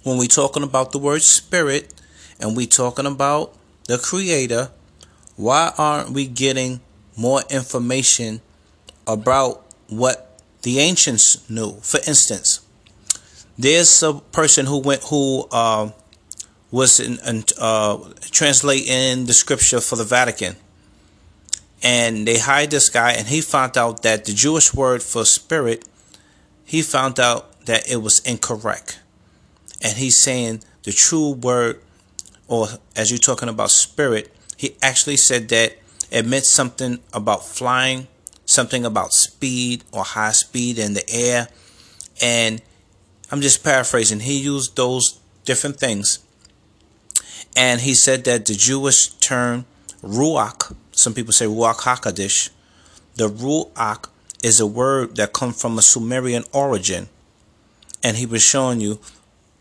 when 0.03 0.17
we're 0.17 0.25
talking 0.27 0.63
about 0.63 0.91
the 0.91 0.97
word 0.97 1.21
spirit 1.21 1.93
and 2.39 2.55
we're 2.55 2.65
talking 2.65 3.05
about 3.05 3.55
the 3.87 3.97
creator 3.97 4.71
why 5.41 5.73
aren't 5.77 6.11
we 6.11 6.27
getting 6.27 6.81
more 7.17 7.41
information 7.49 8.41
about 9.07 9.65
what 9.89 10.39
the 10.61 10.79
ancients 10.79 11.49
knew? 11.49 11.73
For 11.81 11.99
instance 12.07 12.61
there's 13.57 14.03
a 14.03 14.13
person 14.31 14.65
who 14.65 14.79
went 14.79 15.03
who 15.03 15.47
uh, 15.51 15.89
was 16.69 16.99
in, 16.99 17.43
uh, 17.59 17.97
translating 18.31 19.25
the 19.25 19.33
scripture 19.33 19.81
for 19.81 19.95
the 19.95 20.03
Vatican. 20.03 20.55
And 21.83 22.27
they 22.27 22.37
hired 22.37 22.71
this 22.71 22.89
guy 22.89 23.13
and 23.13 23.27
he 23.27 23.41
found 23.41 23.77
out 23.77 24.03
that 24.03 24.25
the 24.25 24.33
Jewish 24.33 24.73
word 24.73 25.01
for 25.01 25.25
spirit 25.25 25.87
he 26.63 26.81
found 26.81 27.19
out 27.19 27.65
that 27.65 27.91
it 27.91 27.97
was 27.97 28.19
incorrect. 28.19 28.99
And 29.81 29.97
he's 29.97 30.21
saying 30.21 30.61
the 30.83 30.91
true 30.91 31.31
word 31.31 31.81
or 32.47 32.67
as 32.95 33.09
you're 33.09 33.17
talking 33.17 33.49
about 33.49 33.71
spirit 33.71 34.31
he 34.61 34.75
actually 34.79 35.17
said 35.17 35.49
that 35.49 35.75
it 36.11 36.23
meant 36.23 36.45
something 36.45 36.99
about 37.13 37.43
flying 37.43 38.07
something 38.45 38.85
about 38.85 39.11
speed 39.11 39.83
or 39.91 40.03
high 40.03 40.33
speed 40.33 40.77
in 40.77 40.93
the 40.93 41.09
air. 41.09 41.47
And 42.21 42.61
i'm 43.31 43.41
just 43.41 43.63
paraphrasing 43.63 44.19
he 44.19 44.37
used 44.39 44.75
those 44.75 45.19
different 45.45 45.77
things. 45.77 46.19
And 47.57 47.81
he 47.81 47.95
said 47.95 48.23
that 48.25 48.45
the 48.45 48.53
jewish 48.53 49.07
term 49.29 49.65
ruach 50.03 50.75
some 50.91 51.15
people 51.15 51.33
say 51.33 51.45
ruach 51.45 51.79
hakadish 51.87 52.51
the 53.15 53.29
ruach 53.29 54.09
is 54.43 54.59
a 54.59 54.67
word 54.67 55.15
that 55.15 55.33
comes 55.33 55.59
from 55.59 55.79
a 55.79 55.81
sumerian 55.81 56.43
origin. 56.53 57.09
And 58.03 58.17
he 58.17 58.27
was 58.27 58.43
showing 58.43 58.79
you 58.79 58.99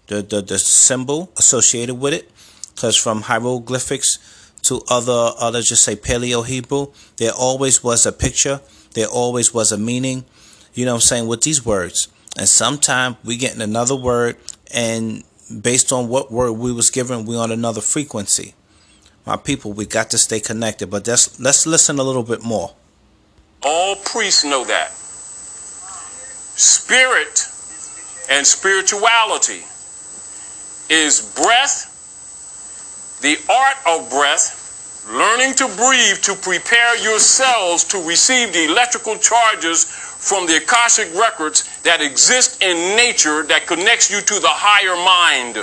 the, 0.08 0.20
the, 0.20 0.42
the 0.42 0.58
symbol 0.58 1.32
associated 1.38 1.94
with 1.94 2.12
it 2.12 2.30
because 2.74 2.96
from 2.96 3.22
hieroglyphics 3.22 4.18
to 4.62 4.82
other 4.88 5.32
other 5.38 5.62
just 5.62 5.82
say 5.82 5.96
paleo 5.96 6.46
hebrew 6.46 6.88
there 7.16 7.32
always 7.32 7.82
was 7.82 8.06
a 8.06 8.12
picture 8.12 8.60
there 8.94 9.06
always 9.08 9.54
was 9.54 9.72
a 9.72 9.78
meaning 9.78 10.24
you 10.74 10.84
know 10.84 10.92
what 10.92 10.96
i'm 10.96 11.00
saying 11.00 11.26
with 11.26 11.42
these 11.42 11.64
words. 11.64 12.08
And 12.36 12.48
sometimes 12.48 13.16
we 13.24 13.36
get 13.36 13.54
in 13.54 13.60
another 13.60 13.96
word 13.96 14.36
and 14.72 15.24
based 15.60 15.92
on 15.92 16.08
what 16.08 16.30
word 16.30 16.52
we 16.52 16.72
was 16.72 16.90
given 16.90 17.26
we 17.26 17.36
on 17.36 17.50
another 17.50 17.80
frequency. 17.80 18.54
My 19.26 19.36
people 19.36 19.72
we 19.72 19.86
got 19.86 20.10
to 20.10 20.18
stay 20.18 20.40
connected 20.40 20.90
but 20.90 21.04
that's 21.04 21.40
let's 21.40 21.66
listen 21.66 21.98
a 21.98 22.04
little 22.04 22.22
bit 22.22 22.42
more. 22.42 22.74
All 23.62 23.96
priests 23.96 24.44
know 24.44 24.64
that. 24.64 24.92
Spirit 26.56 27.46
and 28.30 28.46
spirituality 28.46 29.64
is 30.88 31.32
breath, 31.34 31.89
the 33.20 33.36
art 33.50 33.76
of 33.86 34.10
breath, 34.10 35.04
learning 35.10 35.54
to 35.54 35.66
breathe 35.76 36.18
to 36.22 36.34
prepare 36.36 36.96
yourselves 37.02 37.84
to 37.84 37.98
receive 38.06 38.52
the 38.52 38.64
electrical 38.66 39.16
charges 39.16 39.84
from 39.84 40.46
the 40.46 40.56
Akashic 40.56 41.08
records 41.14 41.80
that 41.82 42.00
exist 42.00 42.62
in 42.62 42.96
nature 42.96 43.42
that 43.44 43.66
connects 43.66 44.10
you 44.10 44.20
to 44.20 44.40
the 44.40 44.48
higher 44.48 44.96
mind, 45.04 45.56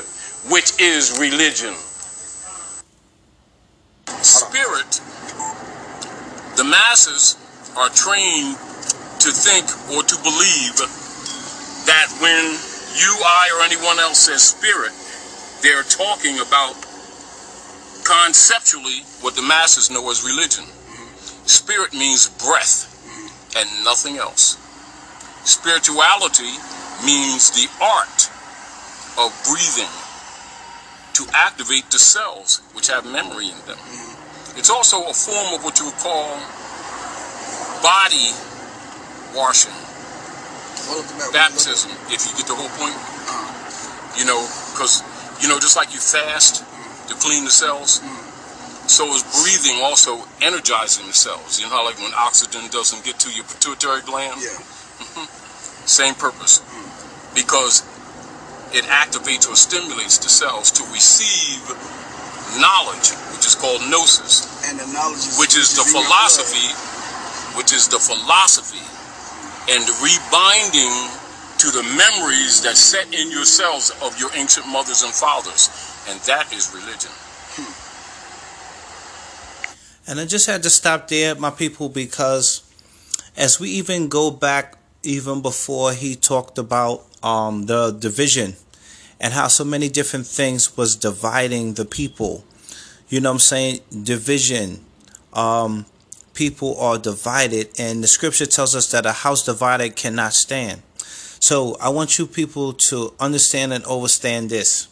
which 0.52 0.80
is 0.82 1.18
religion. 1.20 1.74
Spirit, 4.22 5.02
the 6.58 6.64
masses 6.64 7.38
are 7.78 7.90
trained 7.90 8.58
to 9.20 9.30
think 9.30 9.66
or 9.94 10.04
to 10.04 10.16
believe 10.24 10.78
that 11.86 12.10
when 12.22 12.46
you, 12.98 13.14
I, 13.26 13.50
or 13.58 13.64
anyone 13.64 14.00
else 14.00 14.20
says 14.20 14.42
spirit, 14.42 14.92
they're 15.62 15.84
talking 15.84 16.40
about 16.40 16.87
conceptually 18.08 19.04
what 19.20 19.36
the 19.36 19.42
masses 19.42 19.92
know 19.92 20.10
as 20.10 20.24
religion. 20.24 20.64
Spirit 21.44 21.92
means 21.94 22.32
breath 22.40 22.88
and 23.58 23.68
nothing 23.84 24.16
else. 24.18 24.56
Spirituality 25.44 26.56
means 27.04 27.52
the 27.52 27.68
art 27.84 28.32
of 29.20 29.36
breathing 29.44 29.92
to 31.20 31.28
activate 31.36 31.90
the 31.92 32.00
cells 32.00 32.62
which 32.74 32.88
have 32.88 33.04
memory 33.06 33.52
in 33.52 33.60
them. 33.68 33.80
It's 34.56 34.70
also 34.70 35.04
a 35.04 35.14
form 35.14 35.56
of 35.56 35.64
what 35.64 35.80
you 35.80 35.86
would 35.86 36.00
call 36.00 36.40
body 37.84 38.32
washing, 39.36 39.76
baptism, 41.34 41.92
if 42.08 42.24
you 42.24 42.32
get 42.40 42.48
the 42.48 42.56
whole 42.56 42.72
point. 42.80 42.96
Uh-huh. 42.96 44.16
You 44.18 44.26
know, 44.26 44.42
because, 44.72 45.04
you 45.42 45.48
know, 45.48 45.60
just 45.60 45.76
like 45.76 45.94
you 45.94 46.00
fast 46.00 46.64
to 47.08 47.16
clean 47.16 47.44
the 47.44 47.52
cells, 47.52 48.02
so 48.88 49.06
is 49.14 49.24
breathing 49.44 49.84
also 49.84 50.24
energizing 50.42 51.08
the 51.08 51.14
cells. 51.14 51.60
You 51.60 51.68
know 51.68 51.76
how, 51.76 51.86
like, 51.86 52.00
when 52.00 52.14
oxygen 52.16 52.68
doesn't 52.72 53.04
get 53.04 53.20
to 53.20 53.30
your 53.32 53.44
pituitary 53.46 54.02
gland? 54.02 54.40
Yeah. 54.42 54.56
Mm-hmm. 54.56 55.28
Same 55.88 56.16
purpose. 56.16 56.64
Because 57.36 57.84
it 58.74 58.84
activates 58.86 59.48
or 59.50 59.56
stimulates 59.56 60.18
the 60.18 60.30
cells 60.30 60.72
to 60.72 60.84
receive 60.92 61.64
knowledge, 62.60 63.12
which 63.36 63.46
is 63.46 63.56
called 63.56 63.82
gnosis, 63.92 64.48
And 64.68 64.80
the 64.80 64.88
knowledge 64.92 65.20
is 65.20 65.38
which 65.40 65.56
is 65.56 65.76
the 65.76 65.84
philosophy, 65.84 66.72
which 67.58 67.74
is 67.74 67.88
the 67.88 68.00
philosophy 68.00 68.84
and 69.70 69.84
the 69.84 69.96
rebinding 70.00 70.96
to 71.60 71.68
the 71.72 71.84
memories 71.98 72.62
that 72.62 72.78
set 72.78 73.08
in 73.14 73.32
your 73.32 73.44
cells 73.44 73.92
of 74.02 74.18
your 74.20 74.30
ancient 74.36 74.68
mothers 74.68 75.04
and 75.04 75.12
fathers. 75.14 75.70
And 76.08 76.20
that 76.22 76.54
is 76.54 76.74
religion. 76.74 77.12
And 80.10 80.22
I 80.22 80.26
just 80.26 80.48
had 80.48 80.64
to 80.64 80.70
stop 80.70 81.10
there, 81.10 81.36
my 81.36 81.50
people, 81.50 81.90
because 81.90 82.64
as 83.36 83.60
we 83.60 83.70
even 83.72 84.08
go 84.08 84.32
back, 84.32 84.78
even 85.04 85.42
before 85.42 85.92
he 85.92 86.16
talked 86.16 86.58
about 86.58 87.06
um, 87.22 87.66
the 87.66 87.92
division 87.92 88.56
and 89.20 89.34
how 89.34 89.48
so 89.48 89.66
many 89.66 89.90
different 89.90 90.26
things 90.26 90.78
was 90.78 90.96
dividing 90.96 91.74
the 91.74 91.86
people. 91.86 92.46
You 93.10 93.20
know 93.20 93.30
what 93.30 93.36
I'm 93.36 93.40
saying? 93.40 93.80
Division, 94.04 94.86
um, 95.34 95.86
people 96.34 96.80
are 96.80 96.98
divided, 96.98 97.70
and 97.80 98.04
the 98.04 98.08
scripture 98.08 98.46
tells 98.46 98.76
us 98.76 98.92
that 98.92 99.06
a 99.06 99.12
house 99.12 99.44
divided 99.44 99.96
cannot 99.96 100.34
stand. 100.34 100.82
So 101.40 101.78
I 101.82 101.90
want 101.90 102.18
you 102.18 102.28
people 102.28 102.74
to 102.90 103.14
understand 103.20 103.74
and 103.74 103.86
understand 103.86 104.50
this. 104.50 104.88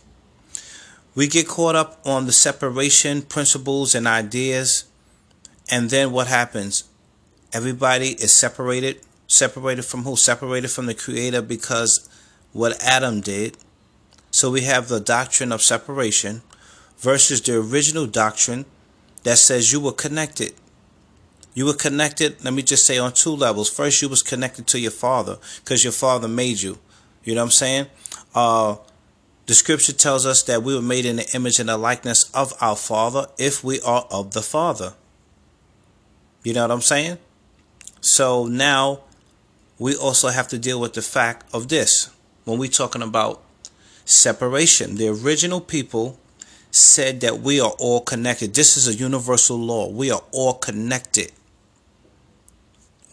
We 1.16 1.28
get 1.28 1.48
caught 1.48 1.76
up 1.76 2.00
on 2.06 2.26
the 2.26 2.34
separation 2.34 3.22
principles 3.22 3.96
and 3.96 4.06
ideas, 4.06 4.84
and 5.72 5.90
then 5.90 6.12
what 6.12 6.28
happens? 6.28 6.84
Everybody 7.54 8.10
is 8.10 8.34
separated. 8.34 9.00
Separated 9.28 9.84
from 9.84 10.04
who? 10.04 10.18
Separated 10.18 10.68
from 10.70 10.86
the 10.86 10.94
Creator 10.94 11.42
because 11.42 12.08
what 12.52 12.78
Adam 12.84 13.22
did. 13.22 13.58
So 14.30 14.52
we 14.52 14.62
have 14.62 14.90
the 14.90 15.00
doctrine 15.00 15.54
of 15.54 15.62
separation 15.62 16.42
versus 16.98 17.42
the 17.42 17.58
original 17.58 18.06
doctrine 18.06 18.66
that 19.24 19.38
says 19.38 19.72
you 19.72 19.80
were 19.80 19.94
connected. 19.94 20.54
You 21.54 21.66
were 21.66 21.74
connected, 21.74 22.44
let 22.44 22.54
me 22.54 22.62
just 22.62 22.86
say, 22.86 22.98
on 22.98 23.14
two 23.14 23.32
levels. 23.32 23.70
First, 23.70 24.02
you 24.02 24.10
was 24.10 24.22
connected 24.22 24.68
to 24.68 24.80
your 24.80 24.92
father 24.92 25.38
because 25.64 25.84
your 25.86 25.94
father 25.94 26.28
made 26.28 26.62
you. 26.62 26.78
You 27.24 27.36
know 27.36 27.42
what 27.42 27.46
I'm 27.46 27.52
saying? 27.52 27.86
Uh, 28.36 28.76
the 29.46 29.54
scripture 29.54 29.94
tells 29.94 30.26
us 30.26 30.42
that 30.44 30.64
we 30.64 30.74
were 30.74 30.82
made 30.82 31.06
in 31.06 31.18
the 31.18 31.30
image 31.36 31.60
and 31.60 31.70
the 31.70 31.78
likeness 31.78 32.30
of 32.34 32.54
our 32.62 32.76
father 32.76 33.28
if 33.38 33.64
we 33.64 33.80
are 33.82 34.08
of 34.10 34.34
the 34.34 34.42
father. 34.42 34.94
You 36.44 36.54
know 36.54 36.62
what 36.64 36.72
I'm 36.72 36.82
saying? 36.82 37.18
So 38.02 38.46
now 38.46 39.02
we 39.78 39.96
also 39.96 40.30
have 40.30 40.48
to 40.50 40.58
deal 40.58 40.80
with 40.80 40.94
the 40.94 41.02
fact 41.02 41.54
of 41.54 41.70
this 41.70 42.10
when 42.44 42.58
we're 42.58 42.70
talking 42.70 43.02
about 43.02 43.44
separation. 44.06 44.96
The 44.96 45.10
original 45.10 45.62
people 45.62 46.20
said 46.72 47.22
that 47.22 47.40
we 47.40 47.60
are 47.60 47.74
all 47.80 48.02
connected. 48.02 48.54
This 48.54 48.78
is 48.78 48.88
a 48.88 48.94
universal 48.94 49.58
law. 49.58 49.90
We 49.90 50.12
are 50.12 50.22
all 50.32 50.56
connected. 50.56 51.32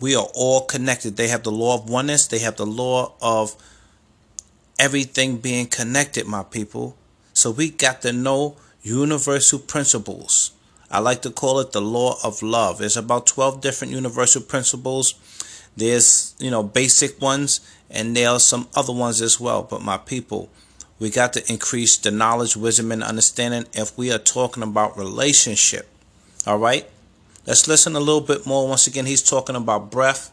We 0.01 0.17
are 0.17 0.29
all 0.35 0.63
connected. 0.63 1.17
They 1.17 1.29
have 1.29 1.45
the 1.45 1.53
law 1.53 1.77
of 1.77 1.89
oneness, 1.89 2.27
they 2.27 2.41
have 2.41 2.57
the 2.57 2.67
law 2.67 3.15
of 3.23 3.55
everything 4.79 5.39
being 5.39 5.67
connected, 5.67 6.27
my 6.27 6.43
people. 6.43 6.97
So 7.33 7.51
we 7.51 7.71
got 7.71 8.03
to 8.03 8.13
know 8.13 8.57
universal 8.83 9.59
principles. 9.59 10.53
I 10.91 10.99
like 10.99 11.23
to 11.23 11.31
call 11.31 11.61
it 11.61 11.73
the 11.73 11.81
law 11.81 12.17
of 12.23 12.43
love. 12.43 12.79
There's 12.79 12.97
about 12.97 13.27
12 13.27 13.61
different 13.61 13.93
universal 13.95 14.43
principles. 14.43 15.15
There's, 15.77 16.35
you 16.39 16.51
know, 16.51 16.63
basic 16.63 17.21
ones 17.21 17.61
and 17.89 18.15
there 18.17 18.29
are 18.29 18.41
some 18.41 18.69
other 18.75 18.93
ones 18.93 19.23
as 19.23 19.41
well. 19.41 19.63
But 19.63 19.83
my 19.83 19.97
people, 19.97 20.51
we 20.99 21.11
got 21.11 21.33
to 21.35 21.53
increase 21.53 21.97
the 21.97 22.11
knowledge, 22.11 22.57
wisdom, 22.57 22.93
and 22.93 23.03
understanding 23.03 23.65
if 23.73 23.97
we 23.97 24.13
are 24.13 24.19
talking 24.19 24.63
about 24.63 24.99
relationship. 24.99 25.89
All 26.47 26.59
right? 26.59 26.89
Let's 27.47 27.67
listen 27.67 27.97
a 27.97 28.01
little 28.01 28.21
bit 28.21 28.47
more. 28.47 28.69
Once 28.69 28.87
again, 28.87 29.07
he's 29.07 29.23
talking 29.23 29.57
about 29.57 29.91
breath, 29.91 30.31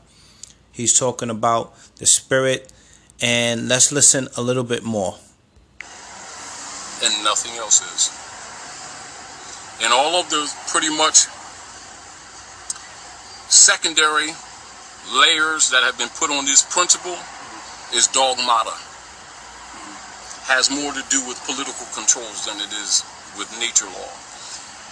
he's 0.72 0.98
talking 0.98 1.30
about 1.30 1.76
the 1.96 2.06
spirit, 2.06 2.72
and 3.22 3.68
let's 3.68 3.92
listen 3.92 4.28
a 4.38 4.42
little 4.42 4.64
bit 4.64 4.84
more. 4.84 5.16
And 7.04 7.24
nothing 7.24 7.56
else 7.58 7.82
is. 7.82 8.12
And 9.84 9.94
all 9.94 10.20
of 10.20 10.30
the 10.30 10.52
pretty 10.68 10.90
much 10.90 11.28
secondary 13.50 14.32
layers 15.16 15.70
that 15.72 15.84
have 15.84 15.98
been 15.98 16.10
put 16.10 16.30
on 16.30 16.46
this 16.46 16.62
principle 16.62 17.18
is 17.96 18.08
dogmata 18.08 18.78
has 20.50 20.70
more 20.74 20.92
to 20.94 21.04
do 21.14 21.22
with 21.30 21.38
political 21.46 21.86
controls 21.94 22.50
than 22.50 22.58
it 22.58 22.74
is 22.82 23.06
with 23.38 23.46
nature 23.62 23.86
law. 23.86 24.12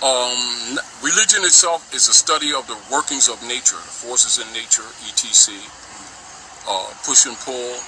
Um, 0.06 0.78
religion 1.02 1.42
itself 1.42 1.90
is 1.98 2.06
a 2.08 2.14
study 2.14 2.54
of 2.54 2.70
the 2.70 2.78
workings 2.94 3.26
of 3.28 3.42
nature, 3.42 3.82
the 3.82 3.96
forces 4.06 4.38
in 4.38 4.46
nature, 4.54 4.86
etc., 5.10 5.58
uh, 6.70 6.94
push 7.02 7.26
and 7.26 7.34
pull, 7.42 7.82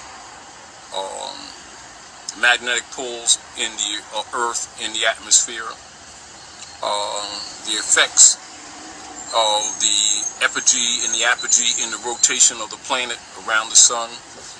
um, 0.96 1.36
magnetic 2.42 2.83
poles 2.92 3.37
in 3.57 3.72
the 3.77 4.01
uh, 4.16 4.24
earth, 4.33 4.70
in 4.81 4.94
the 4.94 5.05
atmosphere, 5.05 5.68
uh, 6.81 7.25
the 7.68 7.75
effects 7.77 8.40
of 9.35 9.61
the 9.81 10.00
epigee 10.42 11.05
and 11.05 11.14
the 11.14 11.24
apogee 11.25 11.83
in 11.83 11.92
the 11.92 12.01
rotation 12.07 12.57
of 12.61 12.70
the 12.72 12.79
planet 12.90 13.20
around 13.46 13.70
the 13.70 13.77
sun, 13.77 14.09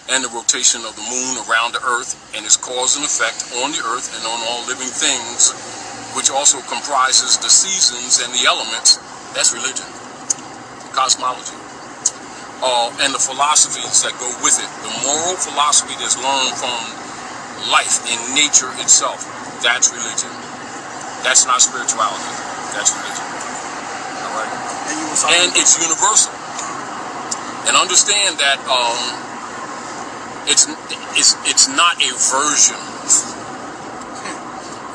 and 0.10 0.24
the 0.24 0.30
rotation 0.30 0.82
of 0.86 0.96
the 0.98 1.06
moon 1.10 1.38
around 1.50 1.74
the 1.74 1.82
earth 1.86 2.18
and 2.36 2.46
its 2.46 2.58
cause 2.58 2.98
and 2.98 3.06
effect 3.06 3.46
on 3.62 3.72
the 3.72 3.82
earth 3.94 4.14
and 4.18 4.26
on 4.26 4.40
all 4.50 4.62
living 4.66 4.90
things, 4.90 5.54
which 6.18 6.30
also 6.30 6.60
comprises 6.66 7.38
the 7.38 7.50
seasons 7.50 8.22
and 8.22 8.34
the 8.34 8.46
elements. 8.46 8.98
That's 9.34 9.54
religion, 9.54 9.86
cosmology. 10.94 11.69
Uh, 12.60 12.92
and 13.00 13.16
the 13.16 13.20
philosophies 13.24 14.04
that 14.04 14.12
go 14.20 14.28
with 14.44 14.60
it. 14.60 14.68
The 14.84 14.92
moral 15.08 15.40
philosophy 15.40 15.96
that's 15.96 16.20
learned 16.20 16.56
from 16.60 16.76
life 17.72 18.04
in 18.12 18.20
nature 18.36 18.68
itself. 18.84 19.24
That's 19.64 19.92
religion. 19.96 20.32
That's 21.24 21.48
not 21.48 21.64
spirituality. 21.64 22.32
That's 22.76 22.92
religion. 22.92 23.26
All 24.28 24.34
right? 24.36 24.52
And, 25.32 25.48
and 25.48 25.50
it's 25.56 25.80
universal. 25.80 26.36
And 27.68 27.76
understand 27.80 28.40
that 28.40 28.60
um, 28.68 29.00
it's 30.48 30.66
it's 31.16 31.36
it's 31.46 31.68
not 31.68 31.96
a 32.02 32.12
version. 32.16 32.80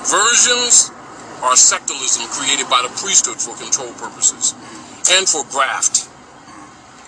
Versions 0.05 0.91
are 1.43 1.57
sectalism 1.57 2.27
created 2.29 2.69
by 2.69 2.83
the 2.83 2.93
priesthood 3.01 3.37
for 3.37 3.55
control 3.57 3.93
purposes 4.01 4.55
and 5.13 5.29
for 5.29 5.45
graft, 5.53 6.04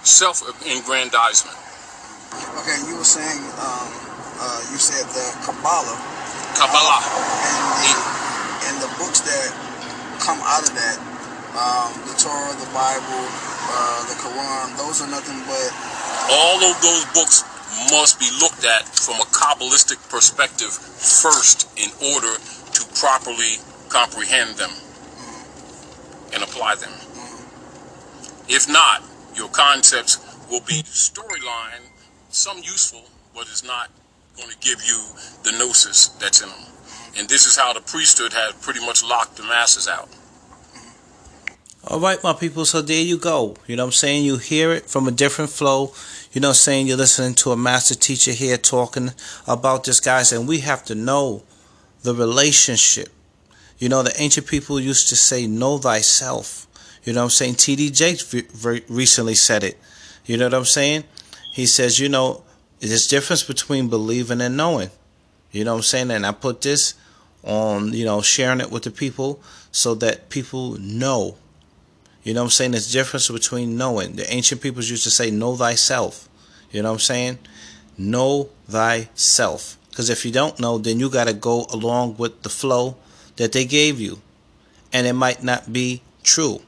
self-aggrandizement. 0.07 1.59
Okay, 2.63 2.79
you 2.87 2.95
were 2.95 3.07
saying 3.07 3.43
um, 3.59 3.91
uh, 4.39 4.61
you 4.71 4.79
said 4.79 5.03
the 5.11 5.27
Kabbalah. 5.43 5.99
Kabbalah. 6.55 7.03
Uh, 7.03 7.47
and, 7.51 7.59
the, 7.83 7.95
and 8.71 8.77
the 8.87 8.91
books 9.03 9.21
that 9.27 9.51
come 10.23 10.39
out 10.47 10.63
of 10.63 10.73
that, 10.79 10.97
um, 11.59 11.91
the 12.07 12.15
Torah, 12.23 12.55
the 12.55 12.71
Bible, 12.71 13.23
uh, 13.75 14.01
the 14.07 14.17
Quran, 14.23 14.79
those 14.79 15.03
are 15.03 15.11
nothing 15.11 15.43
but. 15.51 15.71
All 16.31 16.63
of 16.63 16.79
those 16.81 17.05
books 17.11 17.43
must 17.91 18.19
be 18.23 18.31
looked 18.41 18.65
at 18.65 18.87
from 18.87 19.21
a 19.21 19.27
Kabbalistic 19.35 19.99
perspective 20.09 20.71
first 20.71 21.67
in 21.77 21.91
order 22.15 22.39
to 22.39 22.83
properly 22.95 23.59
comprehend 23.89 24.57
them 24.57 24.71
and 26.33 26.43
apply 26.43 26.77
them. 26.77 26.93
If 28.49 28.69
not, 28.69 29.03
your 29.37 29.49
concepts 29.49 30.19
will 30.51 30.61
be 30.61 30.83
storyline, 30.83 31.83
some 32.31 32.59
useful, 32.59 33.05
but 33.35 33.43
it's 33.43 33.65
not 33.65 33.91
going 34.37 34.51
to 34.51 34.59
give 34.59 34.83
you 34.85 34.99
the 35.45 35.53
gnosis 35.59 36.09
that's 36.09 36.43
in 36.43 36.49
them. 36.49 36.59
And 37.19 37.29
this 37.29 37.47
is 37.47 37.57
how 37.57 37.73
the 37.73 37.81
priesthood 37.81 38.33
has 38.33 38.55
pretty 38.55 38.81
much 38.81 39.03
locked 39.03 39.37
the 39.37 39.43
masses 39.43 39.89
out. 39.89 40.09
All 41.89 42.01
right, 42.01 42.23
my 42.23 42.33
people. 42.33 42.65
So 42.65 42.83
there 42.83 43.01
you 43.03 43.17
go. 43.17 43.57
You 43.67 43.77
know 43.77 43.85
I'm 43.85 43.93
saying? 43.93 44.25
You 44.25 44.39
hear 44.39 44.73
it 44.73 44.91
from 44.91 45.07
a 45.07 45.13
different 45.13 45.51
flow. 45.51 45.93
You 46.33 46.41
know 46.41 46.49
I'm 46.49 46.55
saying? 46.55 46.89
You're 46.89 46.97
listening 46.97 47.35
to 47.37 47.53
a 47.53 47.57
master 47.57 47.95
teacher 47.95 48.33
here 48.33 48.57
talking 48.57 49.13
about 49.47 49.85
this, 49.85 50.01
guys, 50.01 50.33
and 50.33 50.49
we 50.49 50.59
have 50.61 50.85
to 50.87 50.95
know 50.95 51.45
the 52.03 52.13
relationship. 52.13 53.09
You 53.79 53.89
know, 53.89 54.03
the 54.03 54.13
ancient 54.21 54.47
people 54.47 54.81
used 54.81 55.09
to 55.11 55.17
say, 55.17 55.47
Know 55.47 55.79
thyself. 55.79 56.66
You 57.07 57.15
know 57.15 57.21
what 57.21 57.25
I'm 57.25 57.31
saying? 57.31 57.55
T.D. 57.55 57.91
Jakes 57.93 58.35
recently 58.91 59.35
said 59.35 59.65
it. 59.65 59.79
You 60.27 60.37
know 60.37 60.45
what 60.45 60.55
I'm 60.55 60.67
saying? 60.67 61.05
He 61.53 61.65
says, 61.65 61.99
You 61.99 62.11
know, 62.11 62.43
there's 62.81 63.07
difference 63.07 63.43
between 63.43 63.89
believing 63.89 64.43
and 64.43 64.59
knowing. 64.59 64.91
You 65.53 65.65
know 65.65 65.73
what 65.73 65.79
I'm 65.79 65.83
saying? 65.85 66.11
And 66.11 66.27
I 66.27 66.33
put 66.33 66.61
this 66.61 66.93
on, 67.43 67.95
you 67.95 68.05
know, 68.05 68.21
sharing 68.21 68.61
it 68.61 68.71
with 68.71 68.83
the 68.83 68.91
people 68.91 69.41
so 69.73 69.95
that 69.95 70.29
people 70.29 70.73
know 70.79 71.37
you 72.27 72.35
know 72.35 72.41
what 72.41 72.47
I'm 72.47 72.51
saying? 72.51 72.73
There's 72.73 72.91
difference 72.91 73.29
between 73.29 73.77
knowing. 73.77 74.17
The 74.17 74.29
ancient 74.35 74.61
peoples 74.61 74.91
used 74.91 75.05
to 75.05 75.13
say, 75.13 75.31
know 75.31 75.55
thyself. 75.55 76.29
You 76.73 76.83
know 76.83 76.89
what 76.89 76.95
I'm 76.95 76.99
saying? 76.99 77.39
Know 77.97 78.49
thyself. 78.67 79.79
Because 79.91 80.11
if 80.11 80.27
you 80.27 80.33
don't 80.33 80.59
know, 80.59 80.77
then 80.77 80.99
you 80.99 81.09
got 81.09 81.29
to 81.29 81.33
go 81.33 81.67
along 81.71 82.17
with 82.17 82.43
the 82.43 82.49
flow 82.49 82.97
that 83.37 83.53
they 83.53 83.65
gave 83.65 84.01
you. 84.01 84.23
And 84.93 85.07
it 85.07 85.13
might 85.13 85.45
not 85.45 85.73
be 85.73 86.03
true. 86.25 86.63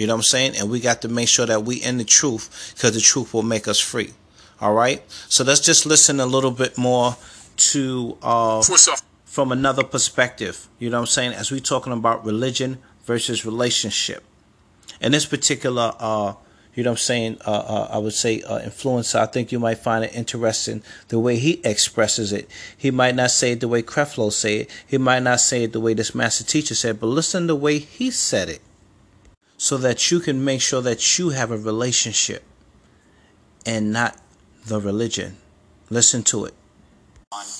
You 0.00 0.06
know 0.06 0.14
what 0.14 0.20
I'm 0.20 0.22
saying? 0.22 0.56
And 0.56 0.70
we 0.70 0.80
got 0.80 1.02
to 1.02 1.08
make 1.08 1.28
sure 1.28 1.44
that 1.44 1.64
we 1.64 1.76
in 1.76 1.98
the 1.98 2.04
truth 2.04 2.72
because 2.74 2.94
the 2.94 3.02
truth 3.02 3.34
will 3.34 3.42
make 3.42 3.68
us 3.68 3.78
free. 3.78 4.14
All 4.58 4.72
right? 4.72 5.02
So 5.28 5.44
let's 5.44 5.60
just 5.60 5.84
listen 5.84 6.20
a 6.20 6.24
little 6.24 6.52
bit 6.52 6.78
more 6.78 7.16
to 7.56 8.16
uh, 8.22 8.62
from 9.26 9.52
another 9.52 9.84
perspective. 9.84 10.68
You 10.78 10.88
know 10.88 10.96
what 10.96 11.02
I'm 11.02 11.06
saying? 11.08 11.32
As 11.34 11.50
we 11.50 11.60
talking 11.60 11.92
about 11.92 12.24
religion 12.24 12.78
versus 13.04 13.44
relationship 13.44 14.24
in 15.02 15.12
this 15.12 15.26
particular 15.26 15.92
uh, 15.98 16.32
you 16.72 16.82
know 16.82 16.92
what 16.92 16.94
I'm 16.94 16.98
saying, 16.98 17.38
uh, 17.46 17.50
uh, 17.50 17.88
I 17.90 17.98
would 17.98 18.14
say 18.14 18.40
uh, 18.40 18.60
influencer, 18.60 19.16
I 19.16 19.26
think 19.26 19.52
you 19.52 19.58
might 19.58 19.78
find 19.78 20.02
it 20.02 20.14
interesting 20.14 20.82
the 21.08 21.18
way 21.18 21.36
he 21.36 21.60
expresses 21.62 22.32
it. 22.32 22.48
He 22.74 22.90
might 22.90 23.16
not 23.16 23.32
say 23.32 23.52
it 23.52 23.60
the 23.60 23.68
way 23.68 23.82
Creflo 23.82 24.32
said 24.32 24.62
it. 24.62 24.70
He 24.86 24.96
might 24.96 25.22
not 25.22 25.40
say 25.40 25.64
it 25.64 25.74
the 25.74 25.80
way 25.80 25.92
this 25.92 26.14
master 26.14 26.44
teacher 26.44 26.74
said, 26.74 27.00
but 27.00 27.08
listen 27.08 27.48
the 27.48 27.56
way 27.56 27.80
he 27.80 28.10
said 28.10 28.48
it. 28.48 28.62
So 29.60 29.76
that 29.76 30.08
you 30.08 30.24
can 30.24 30.40
make 30.40 30.56
sure 30.56 30.80
that 30.80 31.20
you 31.20 31.36
have 31.36 31.52
a 31.52 31.60
relationship 31.60 32.40
and 33.68 33.92
not 33.92 34.16
the 34.64 34.80
religion. 34.80 35.36
Listen 35.92 36.24
to 36.24 36.48
it. 36.48 36.56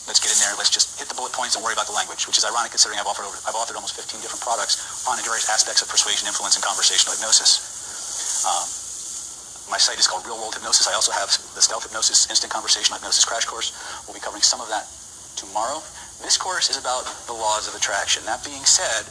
Let's 0.09 0.17
get 0.17 0.33
in 0.33 0.41
there. 0.41 0.57
Let's 0.57 0.73
just 0.73 0.97
hit 0.97 1.13
the 1.13 1.15
bullet 1.15 1.37
points. 1.37 1.61
Don't 1.61 1.63
worry 1.63 1.77
about 1.77 1.93
the 1.93 1.93
language, 1.93 2.25
which 2.25 2.41
is 2.41 2.45
ironic 2.49 2.73
considering 2.73 2.97
I've 2.97 3.05
offered 3.05 3.29
over, 3.29 3.37
I've 3.45 3.53
authored 3.53 3.77
almost 3.77 4.01
15 4.01 4.17
different 4.25 4.41
products 4.41 5.05
on 5.05 5.21
various 5.29 5.53
aspects 5.53 5.85
of 5.85 5.93
persuasion, 5.93 6.25
influence, 6.25 6.57
and 6.57 6.65
conversational 6.65 7.21
hypnosis. 7.21 7.61
Um, 8.49 8.65
my 9.69 9.77
site 9.77 10.01
is 10.01 10.09
called 10.09 10.25
Real 10.25 10.41
World 10.41 10.57
Hypnosis. 10.57 10.89
I 10.89 10.97
also 10.97 11.13
have 11.13 11.29
the 11.53 11.61
Stealth 11.61 11.85
Hypnosis 11.85 12.33
Instant 12.33 12.49
Conversational 12.49 12.97
Hypnosis 12.97 13.29
Crash 13.29 13.45
Course. 13.45 13.77
We'll 14.09 14.17
be 14.17 14.25
covering 14.25 14.41
some 14.41 14.65
of 14.65 14.73
that 14.73 14.89
tomorrow. 15.37 15.85
This 16.25 16.41
course 16.41 16.73
is 16.73 16.81
about 16.81 17.05
the 17.29 17.37
laws 17.37 17.69
of 17.69 17.77
attraction. 17.77 18.25
That 18.25 18.41
being 18.41 18.65
said, 18.65 19.05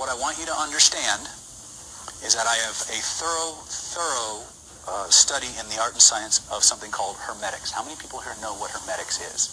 what 0.00 0.08
I 0.08 0.16
want 0.16 0.40
you 0.40 0.48
to 0.48 0.56
understand 0.56 1.28
is 2.22 2.34
that 2.38 2.46
I 2.46 2.54
have 2.66 2.78
a 2.86 2.98
thorough, 3.02 3.58
thorough 3.66 4.46
uh, 4.86 5.06
study 5.10 5.50
in 5.58 5.66
the 5.70 5.78
art 5.82 5.94
and 5.94 6.02
science 6.02 6.42
of 6.50 6.62
something 6.62 6.90
called 6.90 7.18
hermetics. 7.18 7.70
How 7.70 7.82
many 7.82 7.98
people 7.98 8.22
here 8.22 8.34
know 8.38 8.54
what 8.58 8.70
hermetics 8.70 9.18
is? 9.22 9.50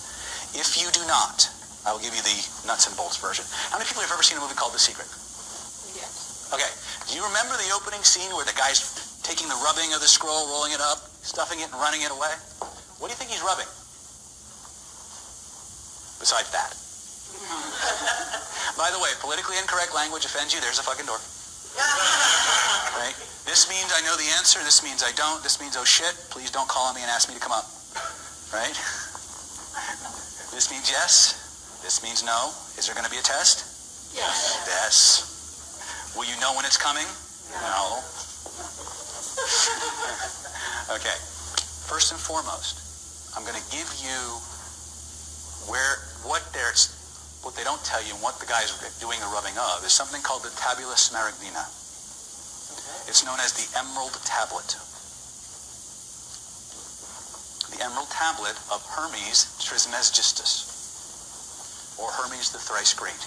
If 0.53 0.77
you 0.77 0.89
do 0.93 1.01
not, 1.05 1.49
I 1.85 1.93
will 1.93 2.01
give 2.01 2.13
you 2.13 2.21
the 2.21 2.37
nuts 2.65 2.89
and 2.89 2.93
bolts 2.97 3.17
version. 3.17 3.45
How 3.73 3.77
many 3.77 3.89
people 3.89 4.01
have 4.05 4.13
ever 4.13 4.25
seen 4.25 4.37
a 4.37 4.41
movie 4.41 4.57
called 4.57 4.73
The 4.73 4.81
Secret? 4.81 5.05
Yes. 5.97 6.49
Okay. 6.53 6.69
Do 7.09 7.17
you 7.17 7.25
remember 7.25 7.57
the 7.57 7.73
opening 7.73 8.01
scene 8.05 8.29
where 8.33 8.45
the 8.45 8.57
guy's 8.57 8.81
taking 9.25 9.49
the 9.49 9.57
rubbing 9.65 9.93
of 9.93 10.01
the 10.01 10.09
scroll, 10.09 10.49
rolling 10.49 10.73
it 10.73 10.81
up, 10.81 11.01
stuffing 11.25 11.61
it, 11.61 11.69
and 11.69 11.77
running 11.77 12.01
it 12.05 12.13
away? 12.13 12.33
What 13.01 13.09
do 13.09 13.13
you 13.13 13.19
think 13.19 13.33
he's 13.33 13.45
rubbing? 13.45 13.69
Besides 16.21 16.49
that. 16.53 16.73
By 18.77 18.89
the 18.91 18.99
way, 18.99 19.09
politically 19.21 19.57
incorrect 19.57 19.93
language 19.93 20.25
offends 20.25 20.53
you, 20.53 20.61
there's 20.61 20.77
a 20.77 20.85
fucking 20.85 21.05
door. 21.05 21.17
Means 23.89 24.05
I 24.05 24.05
know 24.05 24.21
the 24.21 24.29
answer. 24.37 24.61
This 24.61 24.85
means 24.85 25.01
I 25.01 25.09
don't. 25.17 25.41
This 25.41 25.57
means, 25.57 25.73
oh 25.73 25.81
shit, 25.81 26.13
please 26.29 26.53
don't 26.53 26.69
call 26.69 26.85
on 26.85 26.93
me 26.93 27.01
and 27.01 27.09
ask 27.09 27.25
me 27.25 27.33
to 27.33 27.41
come 27.41 27.57
up. 27.57 27.65
Right? 28.53 28.77
This 30.53 30.69
means 30.69 30.93
yes. 30.93 31.81
This 31.81 32.03
means 32.05 32.21
no. 32.21 32.53
Is 32.77 32.85
there 32.85 32.93
going 32.93 33.05
to 33.05 33.09
be 33.09 33.17
a 33.17 33.25
test? 33.25 33.65
Yes. 34.13 34.61
Yes. 34.69 36.13
Will 36.13 36.29
you 36.29 36.37
know 36.37 36.53
when 36.53 36.69
it's 36.69 36.77
coming? 36.77 37.07
No. 37.49 38.05
okay. 40.99 41.17
First 41.89 42.13
and 42.13 42.21
foremost, 42.21 43.33
I'm 43.33 43.41
going 43.41 43.57
to 43.57 43.67
give 43.73 43.89
you 44.05 44.19
where 45.65 45.97
what 46.29 46.45
there's 46.53 46.93
what 47.41 47.57
they 47.57 47.65
don't 47.65 47.81
tell 47.81 48.05
you 48.05 48.13
and 48.13 48.21
what 48.21 48.37
the 48.37 48.45
guy's 48.45 48.69
are 48.69 48.85
doing 49.01 49.17
the 49.17 49.31
rubbing 49.33 49.57
of 49.57 49.81
is 49.81 49.93
something 49.93 50.21
called 50.21 50.45
the 50.45 50.53
tabula 50.61 50.93
smaragdina. 50.93 51.78
It's 53.09 53.25
known 53.25 53.39
as 53.41 53.57
the 53.57 53.65
emerald 53.73 54.13
tablet. 54.21 54.77
The 57.73 57.81
emerald 57.83 58.13
tablet 58.13 58.53
of 58.69 58.85
Hermes 58.85 59.49
Trismegistus, 59.57 60.69
or 61.97 62.11
Hermes 62.11 62.53
the 62.53 62.59
thrice 62.61 62.93
great. 62.93 63.17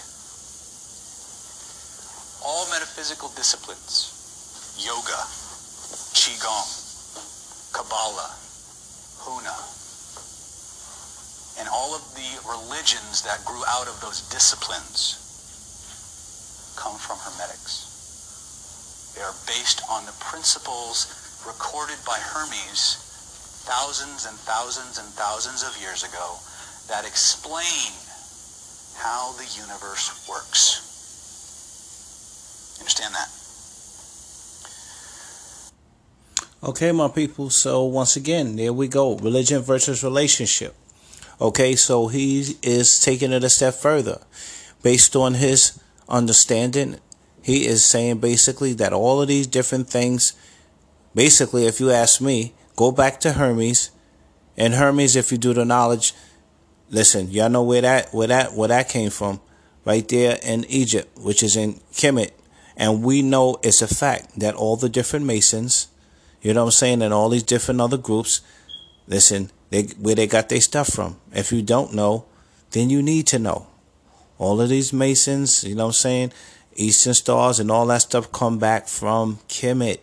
All 2.46 2.70
metaphysical 2.70 3.34
disciplines, 3.34 4.14
yoga, 4.78 5.18
qigong, 6.14 6.70
kabbalah, 7.74 8.38
huna, 9.18 9.58
and 11.58 11.68
all 11.74 11.90
of 11.98 12.06
the 12.14 12.30
religions 12.46 13.26
that 13.26 13.44
grew 13.44 13.66
out 13.66 13.88
of 13.88 13.98
those 14.00 14.22
disciplines 14.30 15.18
come 16.78 16.94
from 17.02 17.18
Hermetics. 17.18 17.91
They 19.14 19.22
are 19.22 19.34
based 19.46 19.82
on 19.90 20.06
the 20.06 20.16
principles 20.20 21.06
recorded 21.46 21.98
by 22.06 22.18
Hermes 22.18 22.96
thousands 23.66 24.26
and 24.26 24.36
thousands 24.38 24.98
and 24.98 25.08
thousands 25.14 25.62
of 25.62 25.80
years 25.80 26.02
ago 26.02 26.38
that 26.88 27.06
explain 27.06 27.92
how 28.96 29.32
the 29.32 29.46
universe 29.60 30.10
works. 30.28 30.82
Understand 32.80 33.14
that? 33.14 33.30
Okay, 36.64 36.92
my 36.92 37.08
people. 37.08 37.50
So 37.50 37.84
once 37.84 38.16
again, 38.16 38.56
there 38.56 38.72
we 38.72 38.88
go. 38.88 39.16
Religion 39.16 39.62
versus 39.62 40.02
relationship. 40.02 40.74
Okay, 41.40 41.74
so 41.74 42.08
he 42.08 42.56
is 42.62 43.00
taking 43.00 43.32
it 43.32 43.42
a 43.42 43.50
step 43.50 43.74
further. 43.74 44.20
Based 44.82 45.16
on 45.16 45.34
his 45.34 45.80
understanding, 46.08 46.98
he 47.42 47.66
is 47.66 47.84
saying 47.84 48.18
basically 48.18 48.72
that 48.74 48.92
all 48.92 49.20
of 49.20 49.28
these 49.28 49.46
different 49.46 49.90
things, 49.90 50.32
basically, 51.14 51.66
if 51.66 51.80
you 51.80 51.90
ask 51.90 52.20
me, 52.20 52.54
go 52.76 52.92
back 52.92 53.20
to 53.20 53.32
Hermes. 53.32 53.90
And 54.56 54.74
Hermes, 54.74 55.16
if 55.16 55.32
you 55.32 55.38
do 55.38 55.52
the 55.52 55.64
knowledge, 55.64 56.14
listen, 56.88 57.30
y'all 57.30 57.50
know 57.50 57.62
where 57.62 57.82
that 57.82 58.14
where 58.14 58.28
that 58.28 58.54
where 58.54 58.68
that 58.68 58.88
came 58.88 59.10
from. 59.10 59.40
Right 59.84 60.06
there 60.06 60.38
in 60.44 60.64
Egypt, 60.66 61.18
which 61.18 61.42
is 61.42 61.56
in 61.56 61.80
Kemet. 61.92 62.30
And 62.76 63.02
we 63.02 63.20
know 63.20 63.58
it's 63.64 63.82
a 63.82 63.88
fact 63.88 64.38
that 64.38 64.54
all 64.54 64.76
the 64.76 64.88
different 64.88 65.26
Masons, 65.26 65.88
you 66.40 66.54
know 66.54 66.62
what 66.62 66.68
I'm 66.68 66.72
saying, 66.72 67.02
and 67.02 67.12
all 67.12 67.28
these 67.28 67.42
different 67.42 67.80
other 67.80 67.96
groups, 67.96 68.42
listen, 69.08 69.50
they, 69.70 69.82
where 69.98 70.14
they 70.14 70.28
got 70.28 70.48
their 70.48 70.60
stuff 70.60 70.88
from. 70.88 71.18
If 71.32 71.50
you 71.50 71.62
don't 71.62 71.94
know, 71.94 72.26
then 72.70 72.90
you 72.90 73.02
need 73.02 73.26
to 73.28 73.40
know. 73.40 73.66
All 74.38 74.60
of 74.60 74.68
these 74.68 74.92
Masons, 74.92 75.64
you 75.64 75.74
know 75.74 75.84
what 75.84 75.88
I'm 75.88 75.94
saying, 75.94 76.32
Eastern 76.76 77.14
Stars 77.14 77.60
and 77.60 77.70
all 77.70 77.86
that 77.86 78.02
stuff 78.02 78.32
come 78.32 78.58
back 78.58 78.88
from 78.88 79.38
Kemet, 79.48 80.00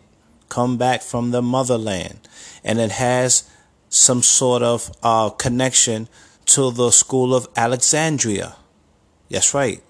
come 0.49 0.77
back 0.77 1.01
from 1.01 1.32
the 1.32 1.41
motherland. 1.41 2.19
And 2.63 2.79
it 2.79 2.91
has 2.91 3.49
some 3.89 4.21
sort 4.21 4.62
of 4.62 4.91
uh, 5.03 5.29
connection 5.32 6.08
to 6.45 6.71
the 6.71 6.91
school 6.91 7.36
of 7.36 7.47
Alexandria. 7.55 8.55
That's 9.29 9.53
right, 9.53 9.84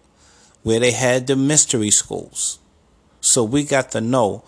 where 0.64 0.80
they 0.80 0.92
had 0.92 1.28
the 1.28 1.36
mystery 1.36 1.92
schools. 1.92 2.60
So 3.22 3.44
we 3.44 3.64
got 3.64 3.92
to 3.92 4.02
know 4.02 4.44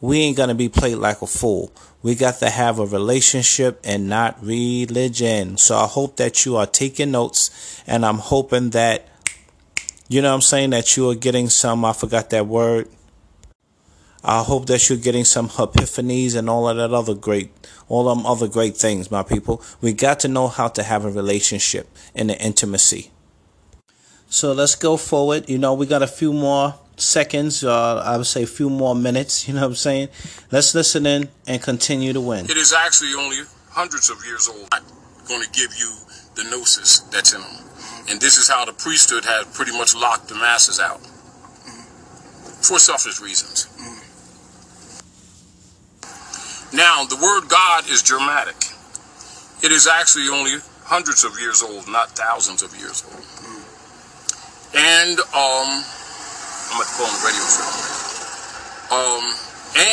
we 0.00 0.20
ain't 0.20 0.36
going 0.36 0.48
to 0.48 0.54
be 0.54 0.68
played 0.68 0.96
like 0.96 1.22
a 1.22 1.26
fool. 1.26 1.72
We 2.02 2.14
got 2.14 2.38
to 2.38 2.50
have 2.50 2.78
a 2.78 2.86
relationship 2.86 3.80
and 3.82 4.08
not 4.08 4.42
religion. 4.42 5.56
So 5.56 5.76
I 5.76 5.86
hope 5.86 6.16
that 6.16 6.44
you 6.44 6.56
are 6.56 6.66
taking 6.66 7.10
notes 7.10 7.82
and 7.86 8.04
I'm 8.04 8.18
hoping 8.18 8.70
that, 8.70 9.08
you 10.08 10.22
know 10.22 10.32
I'm 10.34 10.40
saying, 10.40 10.70
that 10.70 10.96
you 10.96 11.10
are 11.10 11.14
getting 11.14 11.48
some, 11.48 11.84
I 11.84 11.92
forgot 11.92 12.30
that 12.30 12.46
word. 12.46 12.88
I 14.24 14.42
hope 14.42 14.66
that 14.66 14.88
you're 14.88 14.98
getting 14.98 15.24
some 15.24 15.48
epiphanies 15.50 16.34
and 16.34 16.50
all 16.50 16.68
of 16.68 16.76
that 16.76 16.92
other 16.92 17.14
great, 17.14 17.52
all 17.88 18.12
them 18.12 18.26
other 18.26 18.48
great 18.48 18.76
things, 18.76 19.10
my 19.10 19.22
people. 19.22 19.62
We 19.80 19.92
got 19.92 20.18
to 20.20 20.28
know 20.28 20.48
how 20.48 20.68
to 20.68 20.82
have 20.82 21.04
a 21.04 21.10
relationship 21.10 21.88
and 22.14 22.30
the 22.30 22.40
intimacy. 22.40 23.12
So 24.28 24.52
let's 24.52 24.74
go 24.74 24.96
forward. 24.96 25.48
You 25.48 25.58
know, 25.58 25.74
we 25.74 25.86
got 25.86 26.02
a 26.02 26.08
few 26.08 26.32
more 26.32 26.74
seconds, 26.96 27.62
uh, 27.62 28.02
I 28.04 28.16
would 28.16 28.26
say 28.26 28.42
a 28.42 28.46
few 28.46 28.68
more 28.68 28.94
minutes, 28.94 29.46
you 29.46 29.54
know 29.54 29.60
what 29.60 29.68
I'm 29.68 29.74
saying? 29.74 30.08
Let's 30.50 30.74
listen 30.74 31.06
in 31.06 31.28
and 31.46 31.62
continue 31.62 32.12
to 32.12 32.20
win. 32.20 32.46
It 32.46 32.56
is 32.56 32.72
actually 32.72 33.14
only 33.14 33.38
hundreds 33.70 34.10
of 34.10 34.24
years 34.24 34.48
old. 34.48 34.68
I'm 34.72 34.82
going 35.28 35.42
to 35.42 35.50
give 35.50 35.74
you 35.78 35.94
the 36.34 36.44
gnosis 36.50 37.00
that's 37.12 37.32
in 37.34 37.40
them. 37.40 37.50
And 38.08 38.20
this 38.20 38.38
is 38.38 38.48
how 38.48 38.64
the 38.64 38.72
priesthood 38.72 39.24
had 39.24 39.52
pretty 39.52 39.72
much 39.72 39.94
locked 39.94 40.28
the 40.28 40.34
masses 40.36 40.78
out 40.78 41.00
for 42.62 42.78
selfish 42.78 43.20
reasons. 43.20 43.66
Now, 46.72 47.04
the 47.04 47.16
word 47.16 47.48
God 47.48 47.88
is 47.88 48.02
dramatic. 48.02 48.56
It 49.62 49.72
is 49.72 49.86
actually 49.86 50.28
only 50.28 50.58
hundreds 50.84 51.24
of 51.24 51.38
years 51.40 51.62
old, 51.62 51.88
not 51.88 52.10
thousands 52.10 52.62
of 52.62 52.74
years 52.76 53.02
old. 53.06 53.24
And 54.74 55.18
um, 55.18 55.68
I'm 56.70 56.82
on 56.82 57.10
the 57.10 57.22
radio 57.24 57.46
show. 57.48 57.70
Um, 58.92 59.24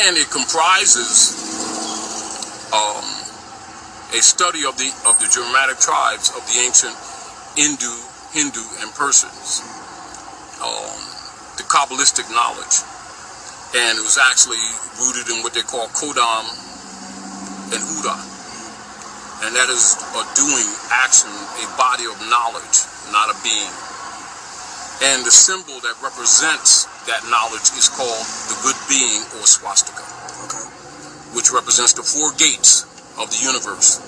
and 0.06 0.16
it 0.16 0.30
comprises 0.30 1.34
um, 2.74 3.04
a 4.14 4.22
study 4.22 4.64
of 4.66 4.76
the 4.78 4.90
of 5.06 5.18
the 5.18 5.28
Germanic 5.30 5.78
tribes 5.78 6.30
of 6.30 6.42
the 6.46 6.60
ancient 6.62 6.94
Hindu, 7.56 7.94
Hindu, 8.32 8.64
and 8.82 8.90
Persians. 8.94 9.62
Um, 10.58 10.98
the 11.56 11.64
Kabbalistic 11.70 12.26
knowledge, 12.34 12.82
and 13.76 13.98
it 13.98 14.02
was 14.02 14.18
actually 14.18 14.62
rooted 14.98 15.30
in 15.30 15.42
what 15.42 15.54
they 15.54 15.62
call 15.62 15.86
Kodam 15.94 16.46
and 17.70 17.78
Huda, 17.78 18.16
and 19.46 19.54
that 19.54 19.68
is 19.70 19.94
a 20.18 20.22
doing, 20.34 20.66
action, 20.90 21.30
a 21.62 21.66
body 21.78 22.06
of 22.10 22.16
knowledge, 22.30 22.86
not 23.12 23.30
a 23.30 23.36
being. 23.46 23.70
And 25.02 25.26
the 25.26 25.30
symbol 25.34 25.78
that 25.82 25.94
represents 26.02 26.86
that 27.06 27.22
knowledge 27.30 27.70
is 27.78 27.90
called 27.90 28.24
the 28.50 28.56
good 28.62 28.78
being 28.88 29.22
or 29.38 29.46
swastika, 29.46 30.02
Okay. 30.46 30.64
which 31.36 31.52
represents 31.52 31.92
the 31.94 32.02
four 32.02 32.32
gates 32.38 32.82
of 33.18 33.30
the 33.30 33.38
universe, 33.44 34.00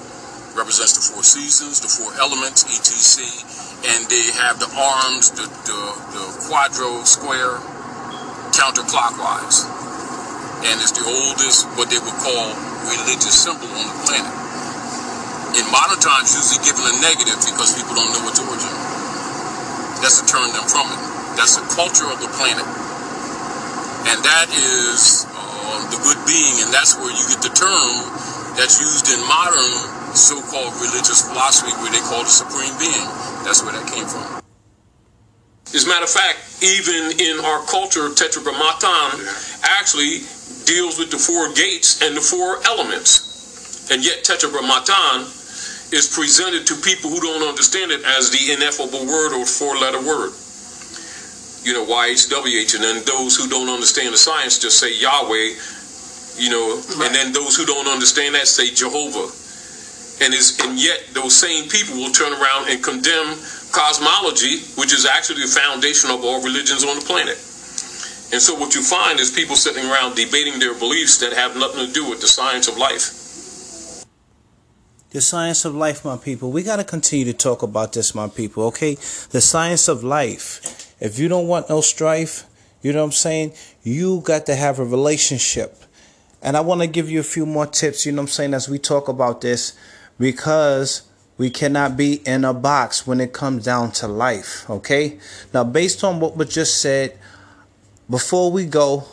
represents 0.56 0.96
the 0.96 1.04
four 1.14 1.22
seasons, 1.22 1.80
the 1.80 1.88
four 1.88 2.10
elements, 2.18 2.64
etc. 2.66 3.28
And 3.94 4.08
they 4.08 4.32
have 4.40 4.58
the 4.58 4.68
arms, 4.74 5.30
the, 5.32 5.46
the, 5.68 5.80
the 6.16 6.24
quadro 6.48 7.04
square, 7.06 7.60
counterclockwise. 8.56 9.68
and 10.66 10.80
it's 10.82 10.92
the 10.96 11.04
oldest, 11.06 11.68
what 11.78 11.92
they 11.92 12.00
would 12.00 12.18
call, 12.24 12.50
religious 12.90 13.36
symbol 13.36 13.68
on 13.68 13.86
the 13.86 13.98
planet. 14.08 14.34
In 15.56 15.64
modern 15.70 16.00
times, 16.02 16.34
usually 16.34 16.64
given 16.66 16.84
a 16.84 16.94
negative 17.04 17.38
because 17.46 17.76
people 17.76 17.94
don't 17.94 18.10
know 18.16 18.26
its 18.28 18.40
origin. 18.42 18.74
That's 20.02 20.20
to 20.20 20.26
turn 20.26 20.50
them 20.52 20.66
from 20.66 20.88
it. 20.90 21.00
That's 21.38 21.56
the 21.56 21.66
culture 21.72 22.08
of 22.10 22.18
the 22.20 22.30
planet. 22.36 22.66
And 24.10 24.18
that 24.24 24.48
is 24.52 25.26
uh, 25.30 25.80
the 25.94 26.00
good 26.02 26.20
being, 26.26 26.60
and 26.64 26.70
that's 26.74 26.96
where 26.98 27.12
you 27.12 27.24
get 27.30 27.40
the 27.44 27.54
term 27.54 27.92
that's 28.58 28.80
used 28.82 29.08
in 29.12 29.20
modern 29.28 29.85
so-called 30.16 30.74
religious 30.80 31.28
philosophy 31.28 31.72
where 31.82 31.92
they 31.92 32.02
call 32.08 32.24
the 32.24 32.32
supreme 32.32 32.72
being. 32.80 33.06
That's 33.44 33.62
where 33.62 33.72
that 33.72 33.86
came 33.92 34.08
from. 34.08 34.42
As 35.74 35.84
a 35.84 35.88
matter 35.88 36.04
of 36.04 36.10
fact, 36.10 36.38
even 36.62 37.20
in 37.20 37.38
our 37.44 37.60
culture, 37.66 38.08
Tetragrammaton 38.14 39.20
actually 39.62 40.24
deals 40.64 40.98
with 40.98 41.10
the 41.10 41.18
four 41.18 41.52
gates 41.52 42.02
and 42.02 42.16
the 42.16 42.20
four 42.20 42.64
elements. 42.64 43.90
And 43.90 44.04
yet 44.04 44.24
Tetragrammaton 44.24 45.28
is 45.92 46.10
presented 46.10 46.66
to 46.66 46.74
people 46.82 47.10
who 47.10 47.20
don't 47.20 47.46
understand 47.46 47.92
it 47.92 48.02
as 48.04 48.30
the 48.30 48.52
ineffable 48.52 49.06
word 49.06 49.36
or 49.36 49.46
four-letter 49.46 50.02
word. 50.02 50.32
You 51.62 51.74
know, 51.74 51.84
YHWH, 51.84 52.74
and 52.74 52.82
then 52.82 53.04
those 53.04 53.36
who 53.36 53.48
don't 53.48 53.68
understand 53.68 54.14
the 54.14 54.18
science 54.18 54.58
just 54.58 54.78
say 54.78 54.94
Yahweh, 54.96 55.54
you 56.38 56.50
know, 56.50 56.82
and 57.04 57.14
then 57.14 57.32
those 57.32 57.56
who 57.56 57.66
don't 57.66 57.88
understand 57.88 58.34
that 58.34 58.46
say 58.46 58.70
Jehovah. 58.70 59.30
And 60.20 60.32
is 60.32 60.58
and 60.64 60.80
yet 60.80 61.00
those 61.12 61.36
same 61.36 61.68
people 61.68 61.96
will 61.96 62.12
turn 62.12 62.32
around 62.32 62.70
and 62.70 62.82
condemn 62.82 63.36
cosmology, 63.72 64.64
which 64.80 64.92
is 64.92 65.04
actually 65.04 65.42
the 65.42 65.52
foundation 65.52 66.10
of 66.10 66.24
all 66.24 66.42
religions 66.42 66.84
on 66.84 66.96
the 66.98 67.04
planet. 67.04 67.36
And 68.32 68.42
so 68.42 68.54
what 68.56 68.74
you 68.74 68.82
find 68.82 69.20
is 69.20 69.30
people 69.30 69.54
sitting 69.54 69.84
around 69.84 70.16
debating 70.16 70.58
their 70.58 70.74
beliefs 70.74 71.18
that 71.18 71.32
have 71.32 71.56
nothing 71.56 71.86
to 71.86 71.92
do 71.92 72.08
with 72.08 72.20
the 72.20 72.26
science 72.26 72.66
of 72.66 72.76
life. 72.76 73.22
The 75.10 75.20
science 75.20 75.64
of 75.64 75.74
life, 75.74 76.04
my 76.04 76.16
people. 76.16 76.50
We 76.50 76.62
got 76.62 76.76
to 76.76 76.84
continue 76.84 77.24
to 77.26 77.32
talk 77.32 77.62
about 77.62 77.92
this, 77.92 78.14
my 78.14 78.28
people, 78.28 78.64
okay? 78.64 78.94
The 79.30 79.40
science 79.40 79.86
of 79.86 80.02
life. 80.02 80.94
If 81.00 81.18
you 81.18 81.28
don't 81.28 81.46
want 81.46 81.70
no 81.70 81.80
strife, 81.80 82.44
you 82.82 82.92
know 82.92 82.98
what 83.00 83.06
I'm 83.06 83.12
saying? 83.12 83.52
You 83.82 84.20
got 84.22 84.46
to 84.46 84.56
have 84.56 84.78
a 84.78 84.84
relationship. 84.84 85.76
And 86.42 86.56
I 86.56 86.60
want 86.60 86.80
to 86.80 86.86
give 86.86 87.08
you 87.08 87.20
a 87.20 87.24
few 87.24 87.46
more 87.46 87.66
tips, 87.66 88.04
you 88.06 88.12
know 88.12 88.22
what 88.22 88.28
I'm 88.28 88.32
saying, 88.32 88.54
as 88.54 88.68
we 88.68 88.78
talk 88.78 89.08
about 89.08 89.40
this, 89.40 89.78
because 90.18 91.02
we 91.38 91.50
cannot 91.50 91.96
be 91.96 92.14
in 92.26 92.44
a 92.44 92.54
box 92.54 93.06
when 93.06 93.20
it 93.20 93.32
comes 93.32 93.64
down 93.64 93.92
to 93.92 94.08
life, 94.08 94.68
okay? 94.70 95.18
Now, 95.52 95.64
based 95.64 96.02
on 96.02 96.20
what 96.20 96.36
was 96.36 96.52
just 96.52 96.80
said, 96.80 97.18
before 98.08 98.50
we 98.50 98.64
go, 98.64 99.04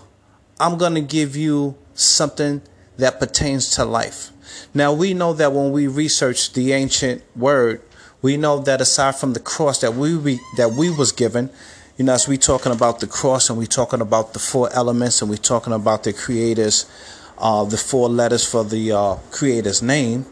I'm 0.59 0.77
going 0.77 0.95
to 0.95 1.01
give 1.01 1.35
you 1.35 1.75
something 1.93 2.61
that 2.97 3.19
pertains 3.19 3.69
to 3.71 3.85
life. 3.85 4.29
Now, 4.73 4.93
we 4.93 5.13
know 5.13 5.33
that 5.33 5.51
when 5.51 5.71
we 5.71 5.87
research 5.87 6.53
the 6.53 6.73
ancient 6.73 7.23
word, 7.35 7.81
we 8.21 8.37
know 8.37 8.59
that 8.59 8.79
aside 8.79 9.15
from 9.15 9.33
the 9.33 9.39
cross 9.39 9.81
that 9.81 9.95
we, 9.95 10.15
we 10.15 10.39
that 10.57 10.71
we 10.71 10.89
was 10.89 11.11
given, 11.11 11.49
you 11.97 12.05
know, 12.05 12.13
as 12.13 12.27
we 12.27 12.37
talking 12.37 12.71
about 12.71 12.99
the 13.01 13.07
cross 13.07 13.49
and 13.49 13.59
we 13.59 13.67
talking 13.67 13.99
about 14.01 14.33
the 14.33 14.39
four 14.39 14.71
elements 14.73 15.21
and 15.21 15.29
we 15.29 15.37
talking 15.37 15.73
about 15.73 16.03
the 16.03 16.13
creator's, 16.13 16.89
uh, 17.37 17.63
the 17.65 17.77
four 17.77 18.07
letters 18.07 18.49
for 18.49 18.63
the 18.63 18.91
uh, 18.91 19.15
creator's 19.31 19.81
name, 19.81 20.25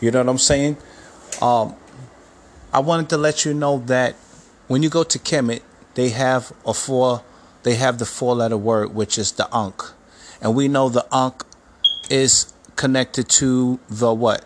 you 0.00 0.10
know 0.10 0.20
what 0.20 0.28
I'm 0.28 0.38
saying? 0.38 0.76
Um, 1.40 1.74
I 2.72 2.80
wanted 2.80 3.08
to 3.10 3.16
let 3.16 3.44
you 3.44 3.54
know 3.54 3.78
that 3.86 4.14
when 4.68 4.82
you 4.82 4.88
go 4.90 5.02
to 5.04 5.18
Kemet, 5.18 5.62
they 5.94 6.10
have 6.10 6.52
a 6.66 6.74
four, 6.74 7.22
they 7.62 7.76
have 7.76 7.98
the 7.98 8.04
four-letter 8.04 8.56
word, 8.56 8.94
which 8.94 9.16
is 9.16 9.32
the 9.32 9.48
Ankh, 9.54 9.82
and 10.42 10.54
we 10.54 10.68
know 10.68 10.88
the 10.88 11.06
Ankh 11.12 11.44
is 12.10 12.52
connected 12.76 13.28
to 13.28 13.78
the 13.88 14.12
what? 14.12 14.44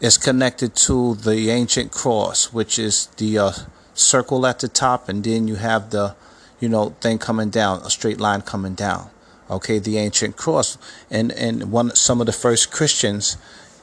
It's 0.00 0.18
connected 0.18 0.74
to 0.76 1.14
the 1.14 1.50
ancient 1.50 1.92
cross, 1.92 2.52
which 2.52 2.78
is 2.78 3.06
the 3.16 3.38
uh, 3.38 3.52
circle 3.94 4.46
at 4.46 4.60
the 4.60 4.68
top, 4.68 5.08
and 5.08 5.24
then 5.24 5.48
you 5.48 5.56
have 5.56 5.90
the, 5.90 6.14
you 6.60 6.68
know, 6.68 6.90
thing 7.00 7.18
coming 7.18 7.50
down, 7.50 7.80
a 7.82 7.90
straight 7.90 8.20
line 8.20 8.42
coming 8.42 8.74
down. 8.74 9.10
Okay, 9.48 9.78
the 9.78 9.96
ancient 9.98 10.36
cross, 10.36 10.76
and 11.08 11.30
and 11.32 11.70
one 11.70 11.94
some 11.94 12.20
of 12.20 12.26
the 12.26 12.32
first 12.32 12.72
Christians 12.72 13.36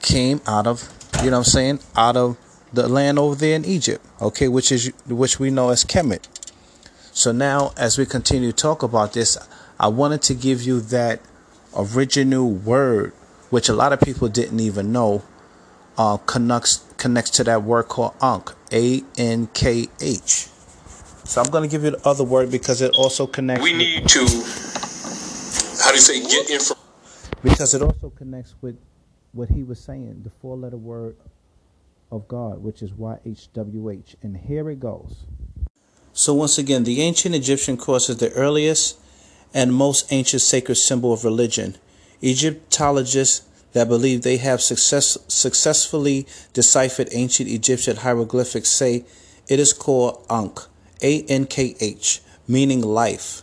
came 0.04 0.42
out 0.46 0.68
of, 0.68 0.88
you 1.24 1.32
know, 1.32 1.40
what 1.40 1.48
I'm 1.48 1.52
saying, 1.52 1.80
out 1.96 2.16
of 2.16 2.38
the 2.72 2.88
land 2.88 3.18
over 3.18 3.34
there 3.34 3.56
in 3.56 3.66
Egypt. 3.66 4.06
Okay, 4.22 4.48
which 4.48 4.72
is 4.72 4.94
which 5.08 5.40
we 5.40 5.50
know 5.50 5.70
as 5.70 5.84
Kemet. 5.84 6.28
So 7.12 7.32
now, 7.32 7.74
as 7.78 7.98
we 7.98 8.06
continue 8.06 8.52
to 8.52 8.56
talk 8.56 8.84
about 8.84 9.14
this, 9.14 9.38
I 9.80 9.88
wanted 9.88 10.22
to 10.24 10.34
give 10.36 10.62
you 10.62 10.80
that 10.82 11.22
original 11.76 12.50
word, 12.52 13.14
which 13.50 13.70
a 13.70 13.74
lot 13.74 13.94
of 13.94 14.02
people 14.02 14.30
didn't 14.30 14.60
even 14.60 14.92
know, 14.92 15.24
uh, 15.98 16.18
connects 16.18 16.84
connects 16.98 17.32
to 17.32 17.44
that 17.46 17.64
word 17.64 17.84
called 17.84 18.14
Ankh, 18.22 18.52
A 18.72 19.02
N 19.18 19.48
K 19.54 19.88
H. 20.02 20.48
So 21.26 21.42
I'm 21.42 21.50
going 21.50 21.64
to 21.64 21.70
give 21.70 21.84
you 21.84 21.92
the 21.92 22.08
other 22.08 22.24
word 22.24 22.52
because 22.52 22.82
it 22.82 22.94
also 22.96 23.26
connects. 23.28 23.64
We 23.64 23.74
need 23.74 24.08
to, 24.10 24.20
how 24.20 25.90
do 25.90 25.96
you 25.96 26.02
say, 26.02 26.20
get 26.22 26.50
information. 26.50 26.84
Because 27.42 27.74
it 27.74 27.82
also 27.82 28.10
connects 28.10 28.56
with 28.62 28.78
what 29.34 29.50
he 29.50 29.64
was 29.64 29.80
saying, 29.80 30.22
the 30.24 30.30
four-letter 30.30 30.78
word 30.78 31.18
of 32.12 32.28
God, 32.28 32.64
which 32.64 32.82
is 32.82 32.94
Y 32.94 33.18
H 33.26 33.50
W 33.54 33.90
H, 33.90 34.16
and 34.22 34.38
here 34.38 34.70
it 34.70 34.80
goes. 34.80 35.26
So 36.14 36.34
once 36.34 36.60
again, 36.60 36.84
the 36.84 37.02
ancient 37.02 37.34
Egyptian 37.34 37.76
cross 37.76 38.08
is 38.10 38.18
the 38.18 38.32
earliest 38.34 39.00
and 39.54 39.74
most 39.74 40.12
ancient 40.12 40.44
sacred 40.44 40.76
symbol 40.76 41.12
of 41.12 41.24
religion. 41.24 41.76
Egyptologists 42.22 43.48
that 43.74 43.88
believe 43.88 44.22
they 44.22 44.38
have 44.38 44.62
success, 44.62 45.18
successfully 45.28 46.28
deciphered 46.54 47.10
ancient 47.12 47.50
Egyptian 47.50 47.98
hieroglyphics 47.98 48.70
say 48.70 49.04
it 49.48 49.60
is 49.60 49.74
called 49.74 50.24
Ankh, 50.30 50.60
A 51.02 51.24
N 51.24 51.48
K 51.48 51.76
H, 51.80 52.22
meaning 52.48 52.82
life. 52.82 53.42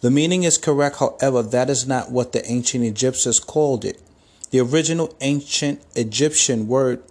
The 0.00 0.10
meaning 0.10 0.42
is 0.42 0.58
correct, 0.58 0.96
however, 0.96 1.42
that 1.42 1.70
is 1.70 1.86
not 1.86 2.10
what 2.10 2.32
the 2.32 2.44
ancient 2.50 2.84
Egyptians 2.84 3.38
called 3.38 3.84
it. 3.84 4.02
The 4.50 4.60
original 4.60 5.14
ancient 5.20 5.82
Egyptian 5.94 6.68
word 6.68 7.02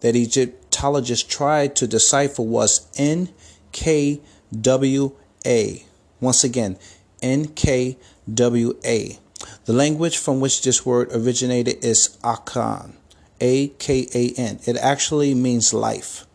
that 0.00 0.14
Egyptologists 0.14 1.26
tried 1.26 1.74
to 1.76 1.86
decipher 1.86 2.42
was 2.42 2.86
N 2.96 3.30
K 3.72 4.20
W 4.60 5.12
A. 5.46 5.86
Once 6.20 6.44
again, 6.44 6.76
N 7.22 7.46
K 7.48 7.96
W 8.32 8.76
A. 8.84 9.18
The 9.64 9.72
language 9.72 10.18
from 10.18 10.40
which 10.40 10.62
this 10.62 10.84
word 10.84 11.08
originated 11.12 11.82
is 11.82 12.18
Akan, 12.22 12.92
A 13.40 13.68
K 13.68 14.08
A 14.14 14.32
N. 14.38 14.60
It 14.66 14.76
actually 14.76 15.34
means 15.34 15.72
life. 15.72 16.26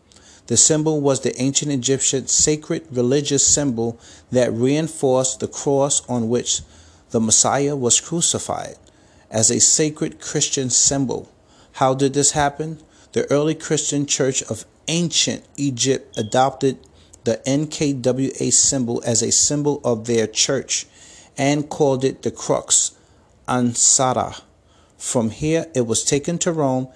The 0.48 0.56
symbol 0.56 1.00
was 1.00 1.20
the 1.20 1.40
ancient 1.40 1.70
Egyptian 1.70 2.26
sacred 2.26 2.86
religious 2.90 3.46
symbol 3.46 4.00
that 4.32 4.52
reinforced 4.52 5.38
the 5.40 5.46
cross 5.46 6.02
on 6.08 6.28
which 6.28 6.62
the 7.10 7.20
Messiah 7.20 7.76
was 7.76 8.00
crucified 8.00 8.76
as 9.30 9.50
a 9.50 9.60
sacred 9.60 10.20
Christian 10.20 10.70
symbol. 10.70 11.30
How 11.72 11.94
did 11.94 12.14
this 12.14 12.32
happen? 12.32 12.80
The 13.12 13.30
early 13.30 13.54
Christian 13.54 14.06
church 14.06 14.42
of 14.42 14.64
ancient 14.88 15.44
Egypt 15.56 16.16
adopted 16.18 16.78
the 17.24 17.40
NKWA 17.46 18.52
symbol 18.52 19.02
as 19.04 19.22
a 19.22 19.32
symbol 19.32 19.80
of 19.84 20.06
their 20.06 20.26
church 20.26 20.86
and 21.36 21.68
called 21.68 22.04
it 22.04 22.22
the 22.22 22.30
crux, 22.30 22.92
Ansata. 23.46 24.40
From 24.96 25.30
here, 25.30 25.66
it 25.74 25.86
was 25.86 26.04
taken 26.04 26.38
to 26.38 26.52
Rome, 26.52 26.88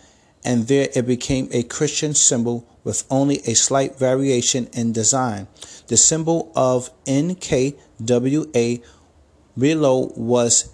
and 0.44 0.66
there 0.66 0.88
it 0.94 1.06
became 1.06 1.48
a 1.52 1.62
Christian 1.62 2.14
symbol 2.14 2.66
with 2.82 3.04
only 3.10 3.38
a 3.46 3.54
slight 3.54 3.96
variation 3.98 4.68
in 4.72 4.92
design. 4.92 5.46
The 5.86 5.96
symbol 5.96 6.50
of 6.56 6.90
NKWA 7.04 8.82
below 9.56 10.12
was 10.16 10.71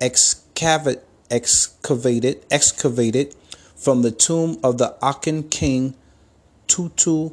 excavate, 0.00 1.00
excavated, 1.30 2.44
excavated 2.50 3.34
from 3.76 4.02
the 4.02 4.10
tomb 4.10 4.58
of 4.62 4.78
the 4.78 4.96
Akan 5.02 5.50
king 5.50 5.94
Tutu 6.66 7.30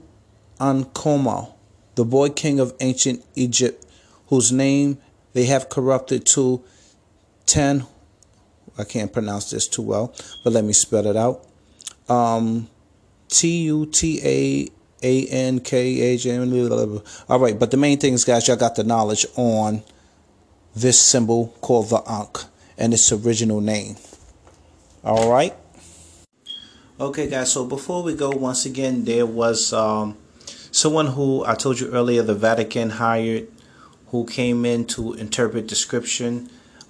Ankoma, 0.60 1.54
the 1.96 2.06
boy 2.06 2.30
king 2.30 2.60
of 2.60 2.74
ancient 2.80 3.24
Egypt, 3.36 3.86
whose 4.28 4.52
name 4.52 4.98
they 5.34 5.46
have 5.46 5.70
corrupted 5.70 6.26
to 6.28 6.64
Ten. 7.46 7.86
I 8.78 8.84
can't 8.84 9.12
pronounce 9.12 9.52
this 9.52 9.68
too 9.68 9.82
well, 9.82 10.14
but 10.44 10.54
let 10.54 10.64
me 10.64 10.74
spell 10.74 11.06
it 11.08 11.16
out. 11.16 11.46
Um, 12.10 12.70
T 13.28 13.64
U 13.64 13.86
T 13.86 14.22
A 14.24 14.70
A 15.06 15.28
N 15.28 15.60
K 15.60 16.02
H 16.02 16.26
N. 16.26 17.02
All 17.30 17.40
right, 17.40 17.60
but 17.60 17.72
the 17.72 17.78
main 17.78 18.00
thing 18.00 18.14
is, 18.14 18.24
guys, 18.24 18.48
y'all 18.48 18.56
got 18.58 18.76
the 18.76 18.84
knowledge 18.84 19.26
on 19.36 19.84
this 20.76 21.00
symbol 21.00 21.56
called 21.62 21.90
the 21.90 22.02
Ankh 22.10 22.46
and 22.78 22.94
its 22.94 23.12
original 23.12 23.62
name. 23.62 23.96
All 25.04 25.30
right. 25.30 25.56
Okay, 27.00 27.28
guys. 27.28 27.52
So 27.52 27.66
before 27.66 28.04
we 28.04 28.14
go, 28.16 28.30
once 28.30 28.66
again, 28.66 29.06
there 29.06 29.26
was 29.26 29.74
um, 29.74 30.18
someone 30.72 31.08
who 31.08 31.44
I 31.46 31.56
told 31.56 31.80
you 31.80 31.92
earlier 31.92 32.22
the 32.22 32.36
Vatican 32.36 32.92
hired 32.92 33.48
who 34.08 34.26
came 34.26 34.66
in 34.66 34.86
to 34.86 35.14
interpret 35.14 35.68
the 35.68 35.76
scripture 35.76 36.44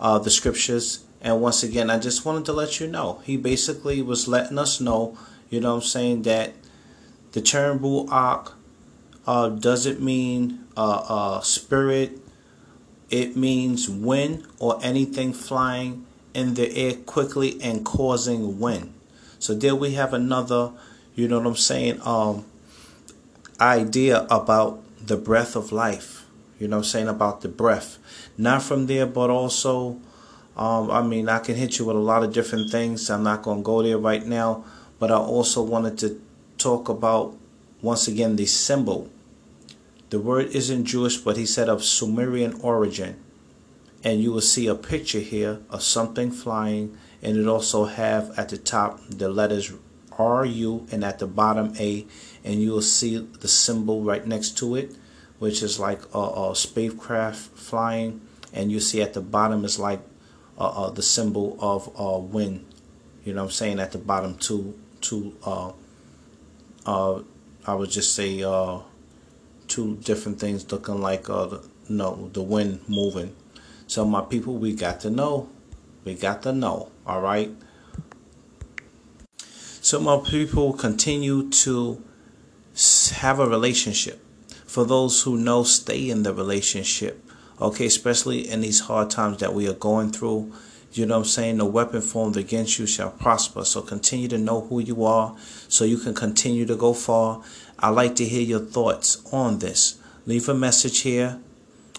uh, 0.04 0.20
the 0.20 0.30
scriptures. 0.30 1.04
And 1.22 1.42
once 1.42 1.64
again, 1.64 1.90
I 1.90 1.98
just 1.98 2.26
wanted 2.26 2.46
to 2.46 2.54
let 2.54 2.80
you 2.80 2.88
know. 2.88 3.22
He 3.24 3.38
basically 3.38 4.02
was 4.02 4.28
letting 4.28 4.60
us 4.60 4.82
know, 4.82 5.18
you 5.50 5.62
know 5.62 5.76
I'm 5.76 5.82
saying, 5.82 6.24
that 6.24 6.54
the 7.32 7.42
term 7.42 7.80
Ruach 7.80 8.52
uh, 9.26 9.50
doesn't 9.50 10.02
mean 10.02 10.66
uh, 10.76 11.06
uh, 11.08 11.42
spirit. 11.42 12.20
It 13.14 13.38
means 13.38 13.88
wind 13.88 14.48
or 14.58 14.80
anything 14.82 15.34
flying 15.34 16.04
in 16.34 16.56
the 16.56 16.76
air 16.76 16.96
quickly 16.96 17.62
and 17.62 17.86
causing 17.86 18.60
wind. 18.60 18.92
So 19.38 19.54
there 19.54 19.76
we 19.76 19.94
have 19.94 20.16
another, 20.16 20.72
you 21.14 21.28
know 21.28 21.38
what 21.38 21.46
I'm 21.46 21.56
saying, 21.56 22.02
um, 22.04 22.44
idea 23.62 24.26
about 24.32 24.82
the 25.00 25.16
breath 25.16 25.56
of 25.56 25.72
life. 25.72 26.26
You 26.58 26.68
know 26.68 26.78
what 26.78 26.86
I'm 26.86 26.90
saying 26.90 27.08
about 27.08 27.42
the 27.42 27.50
breath. 27.50 28.00
Not 28.36 28.64
from 28.64 28.88
there, 28.88 29.06
but 29.06 29.30
also, 29.30 30.00
um, 30.58 30.90
I 30.90 31.04
mean, 31.04 31.30
I 31.30 31.38
can 31.38 31.54
hit 31.54 31.78
you 31.78 31.86
with 31.86 31.96
a 31.96 32.00
lot 32.00 32.24
of 32.24 32.34
different 32.34 32.72
things. 32.72 33.12
I'm 33.12 33.22
not 33.22 33.44
going 33.44 33.60
to 33.60 33.64
go 33.64 33.84
there 33.84 34.00
right 34.00 34.26
now, 34.26 34.66
but 34.98 35.12
I 35.12 35.18
also 35.18 35.62
wanted 35.62 36.00
to 36.00 36.20
talk 36.58 36.90
about 36.90 37.38
once 37.80 38.08
again 38.08 38.38
the 38.38 38.48
symbol. 38.48 39.12
The 40.14 40.20
word 40.20 40.54
isn't 40.54 40.86
Jewish, 40.86 41.18
but 41.18 41.38
he 41.38 41.48
said 41.48 41.68
of 41.68 41.84
Sumerian 41.84 42.62
origin. 42.62 43.16
And 44.04 44.22
you 44.22 44.32
will 44.32 44.42
see 44.42 44.68
a 44.68 44.76
picture 44.76 45.22
here 45.22 45.62
of 45.72 45.82
something 45.82 46.30
flying, 46.30 46.96
and 47.24 47.36
it 47.36 47.48
also 47.48 47.86
have 47.86 48.30
at 48.38 48.50
the 48.50 48.60
top 48.60 49.00
the 49.10 49.28
letters 49.28 49.74
RU 50.20 50.86
and 50.92 51.04
at 51.04 51.18
the 51.18 51.26
bottom 51.26 51.74
A, 51.80 52.06
and 52.44 52.62
you 52.62 52.74
will 52.74 52.84
see 52.84 53.18
the 53.18 53.48
symbol 53.48 54.04
right 54.04 54.24
next 54.24 54.56
to 54.60 54.76
it, 54.76 54.96
which 55.40 55.64
is 55.64 55.80
like 55.80 56.02
a, 56.14 56.52
a 56.52 56.56
spacecraft 56.56 57.58
flying, 57.58 58.22
and 58.54 58.72
you 58.72 58.80
see 58.80 59.02
at 59.02 59.14
the 59.14 59.22
bottom 59.22 59.66
is 59.66 59.80
like 59.80 60.02
uh, 60.60 60.84
uh, 60.86 60.90
the 60.92 61.02
symbol 61.02 61.58
of 61.60 61.90
uh, 62.00 62.20
wind. 62.20 62.64
You 63.26 63.34
know 63.34 63.42
what 63.42 63.48
I'm 63.48 63.52
saying? 63.54 63.80
At 63.80 63.94
the 63.94 63.98
bottom, 63.98 64.38
two, 64.38 64.80
two, 65.02 65.36
uh, 65.44 65.72
uh, 66.86 67.24
I 67.66 67.74
would 67.74 67.90
just 67.90 68.14
say 68.14 68.44
uh, 68.44 68.82
two 69.68 69.98
different 69.98 70.40
things 70.40 70.72
looking 70.72 71.02
like 71.02 71.30
uh, 71.30 71.46
the, 71.46 71.68
no, 71.90 72.30
the 72.34 72.42
wind 72.42 72.82
moving. 72.88 73.36
So 73.88 74.06
my 74.06 74.22
people, 74.22 74.56
we 74.56 74.74
got 74.74 75.02
to 75.02 75.10
know. 75.10 75.50
We 76.04 76.16
got 76.16 76.44
to 76.44 76.52
know. 76.52 76.92
All 77.06 77.22
right. 77.22 77.52
So 79.82 80.00
my 80.00 80.22
people 80.26 80.74
continue 80.74 81.50
to 81.50 82.02
have 83.16 83.40
a 83.40 83.48
relationship. 83.48 84.20
For 84.66 84.86
those 84.86 85.22
who 85.22 85.38
know, 85.38 85.64
stay 85.64 86.10
in 86.10 86.24
the 86.24 86.34
relationship. 86.34 87.24
Okay, 87.62 87.86
especially 87.86 88.50
in 88.50 88.62
these 88.62 88.80
hard 88.80 89.10
times 89.10 89.38
that 89.40 89.54
we 89.54 89.68
are 89.68 89.74
going 89.74 90.12
through. 90.12 90.54
You 90.94 91.06
know 91.06 91.18
what 91.18 91.26
I'm 91.26 91.30
saying? 91.30 91.58
No 91.58 91.66
weapon 91.66 92.02
formed 92.02 92.38
against 92.38 92.80
you 92.80 92.88
shall 92.88 93.12
prosper. 93.12 93.66
So 93.66 93.82
continue 93.82 94.28
to 94.30 94.38
know 94.38 94.62
who 94.62 94.80
you 94.80 95.06
are 95.06 95.36
so 95.68 95.86
you 95.86 95.98
can 95.98 96.14
continue 96.14 96.66
to 96.66 96.76
go 96.76 96.94
far. 96.94 97.42
I'd 97.80 97.90
like 97.90 98.16
to 98.16 98.26
hear 98.26 98.42
your 98.42 98.60
thoughts 98.60 99.24
on 99.32 99.60
this. 99.60 100.00
Leave 100.26 100.48
a 100.48 100.54
message 100.54 101.00
here, 101.00 101.40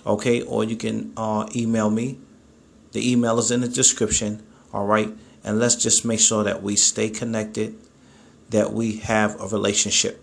okay? 0.06 0.42
Or 0.42 0.64
you 0.64 0.76
can 0.76 1.12
uh, 1.16 1.48
email 1.54 1.90
me. 1.90 2.18
The 2.92 3.10
email 3.10 3.38
is 3.38 3.50
in 3.50 3.60
the 3.60 3.68
description, 3.68 4.42
all 4.72 4.86
right? 4.86 5.10
And 5.42 5.58
let's 5.58 5.76
just 5.76 6.04
make 6.04 6.20
sure 6.20 6.44
that 6.44 6.62
we 6.62 6.76
stay 6.76 7.10
connected, 7.10 7.76
that 8.50 8.72
we 8.72 8.96
have 8.98 9.38
a 9.40 9.46
relationship. 9.48 10.22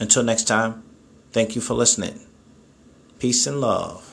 Until 0.00 0.22
next 0.22 0.44
time, 0.44 0.82
thank 1.32 1.54
you 1.54 1.60
for 1.60 1.74
listening. 1.74 2.20
Peace 3.18 3.46
and 3.46 3.60
love. 3.60 4.07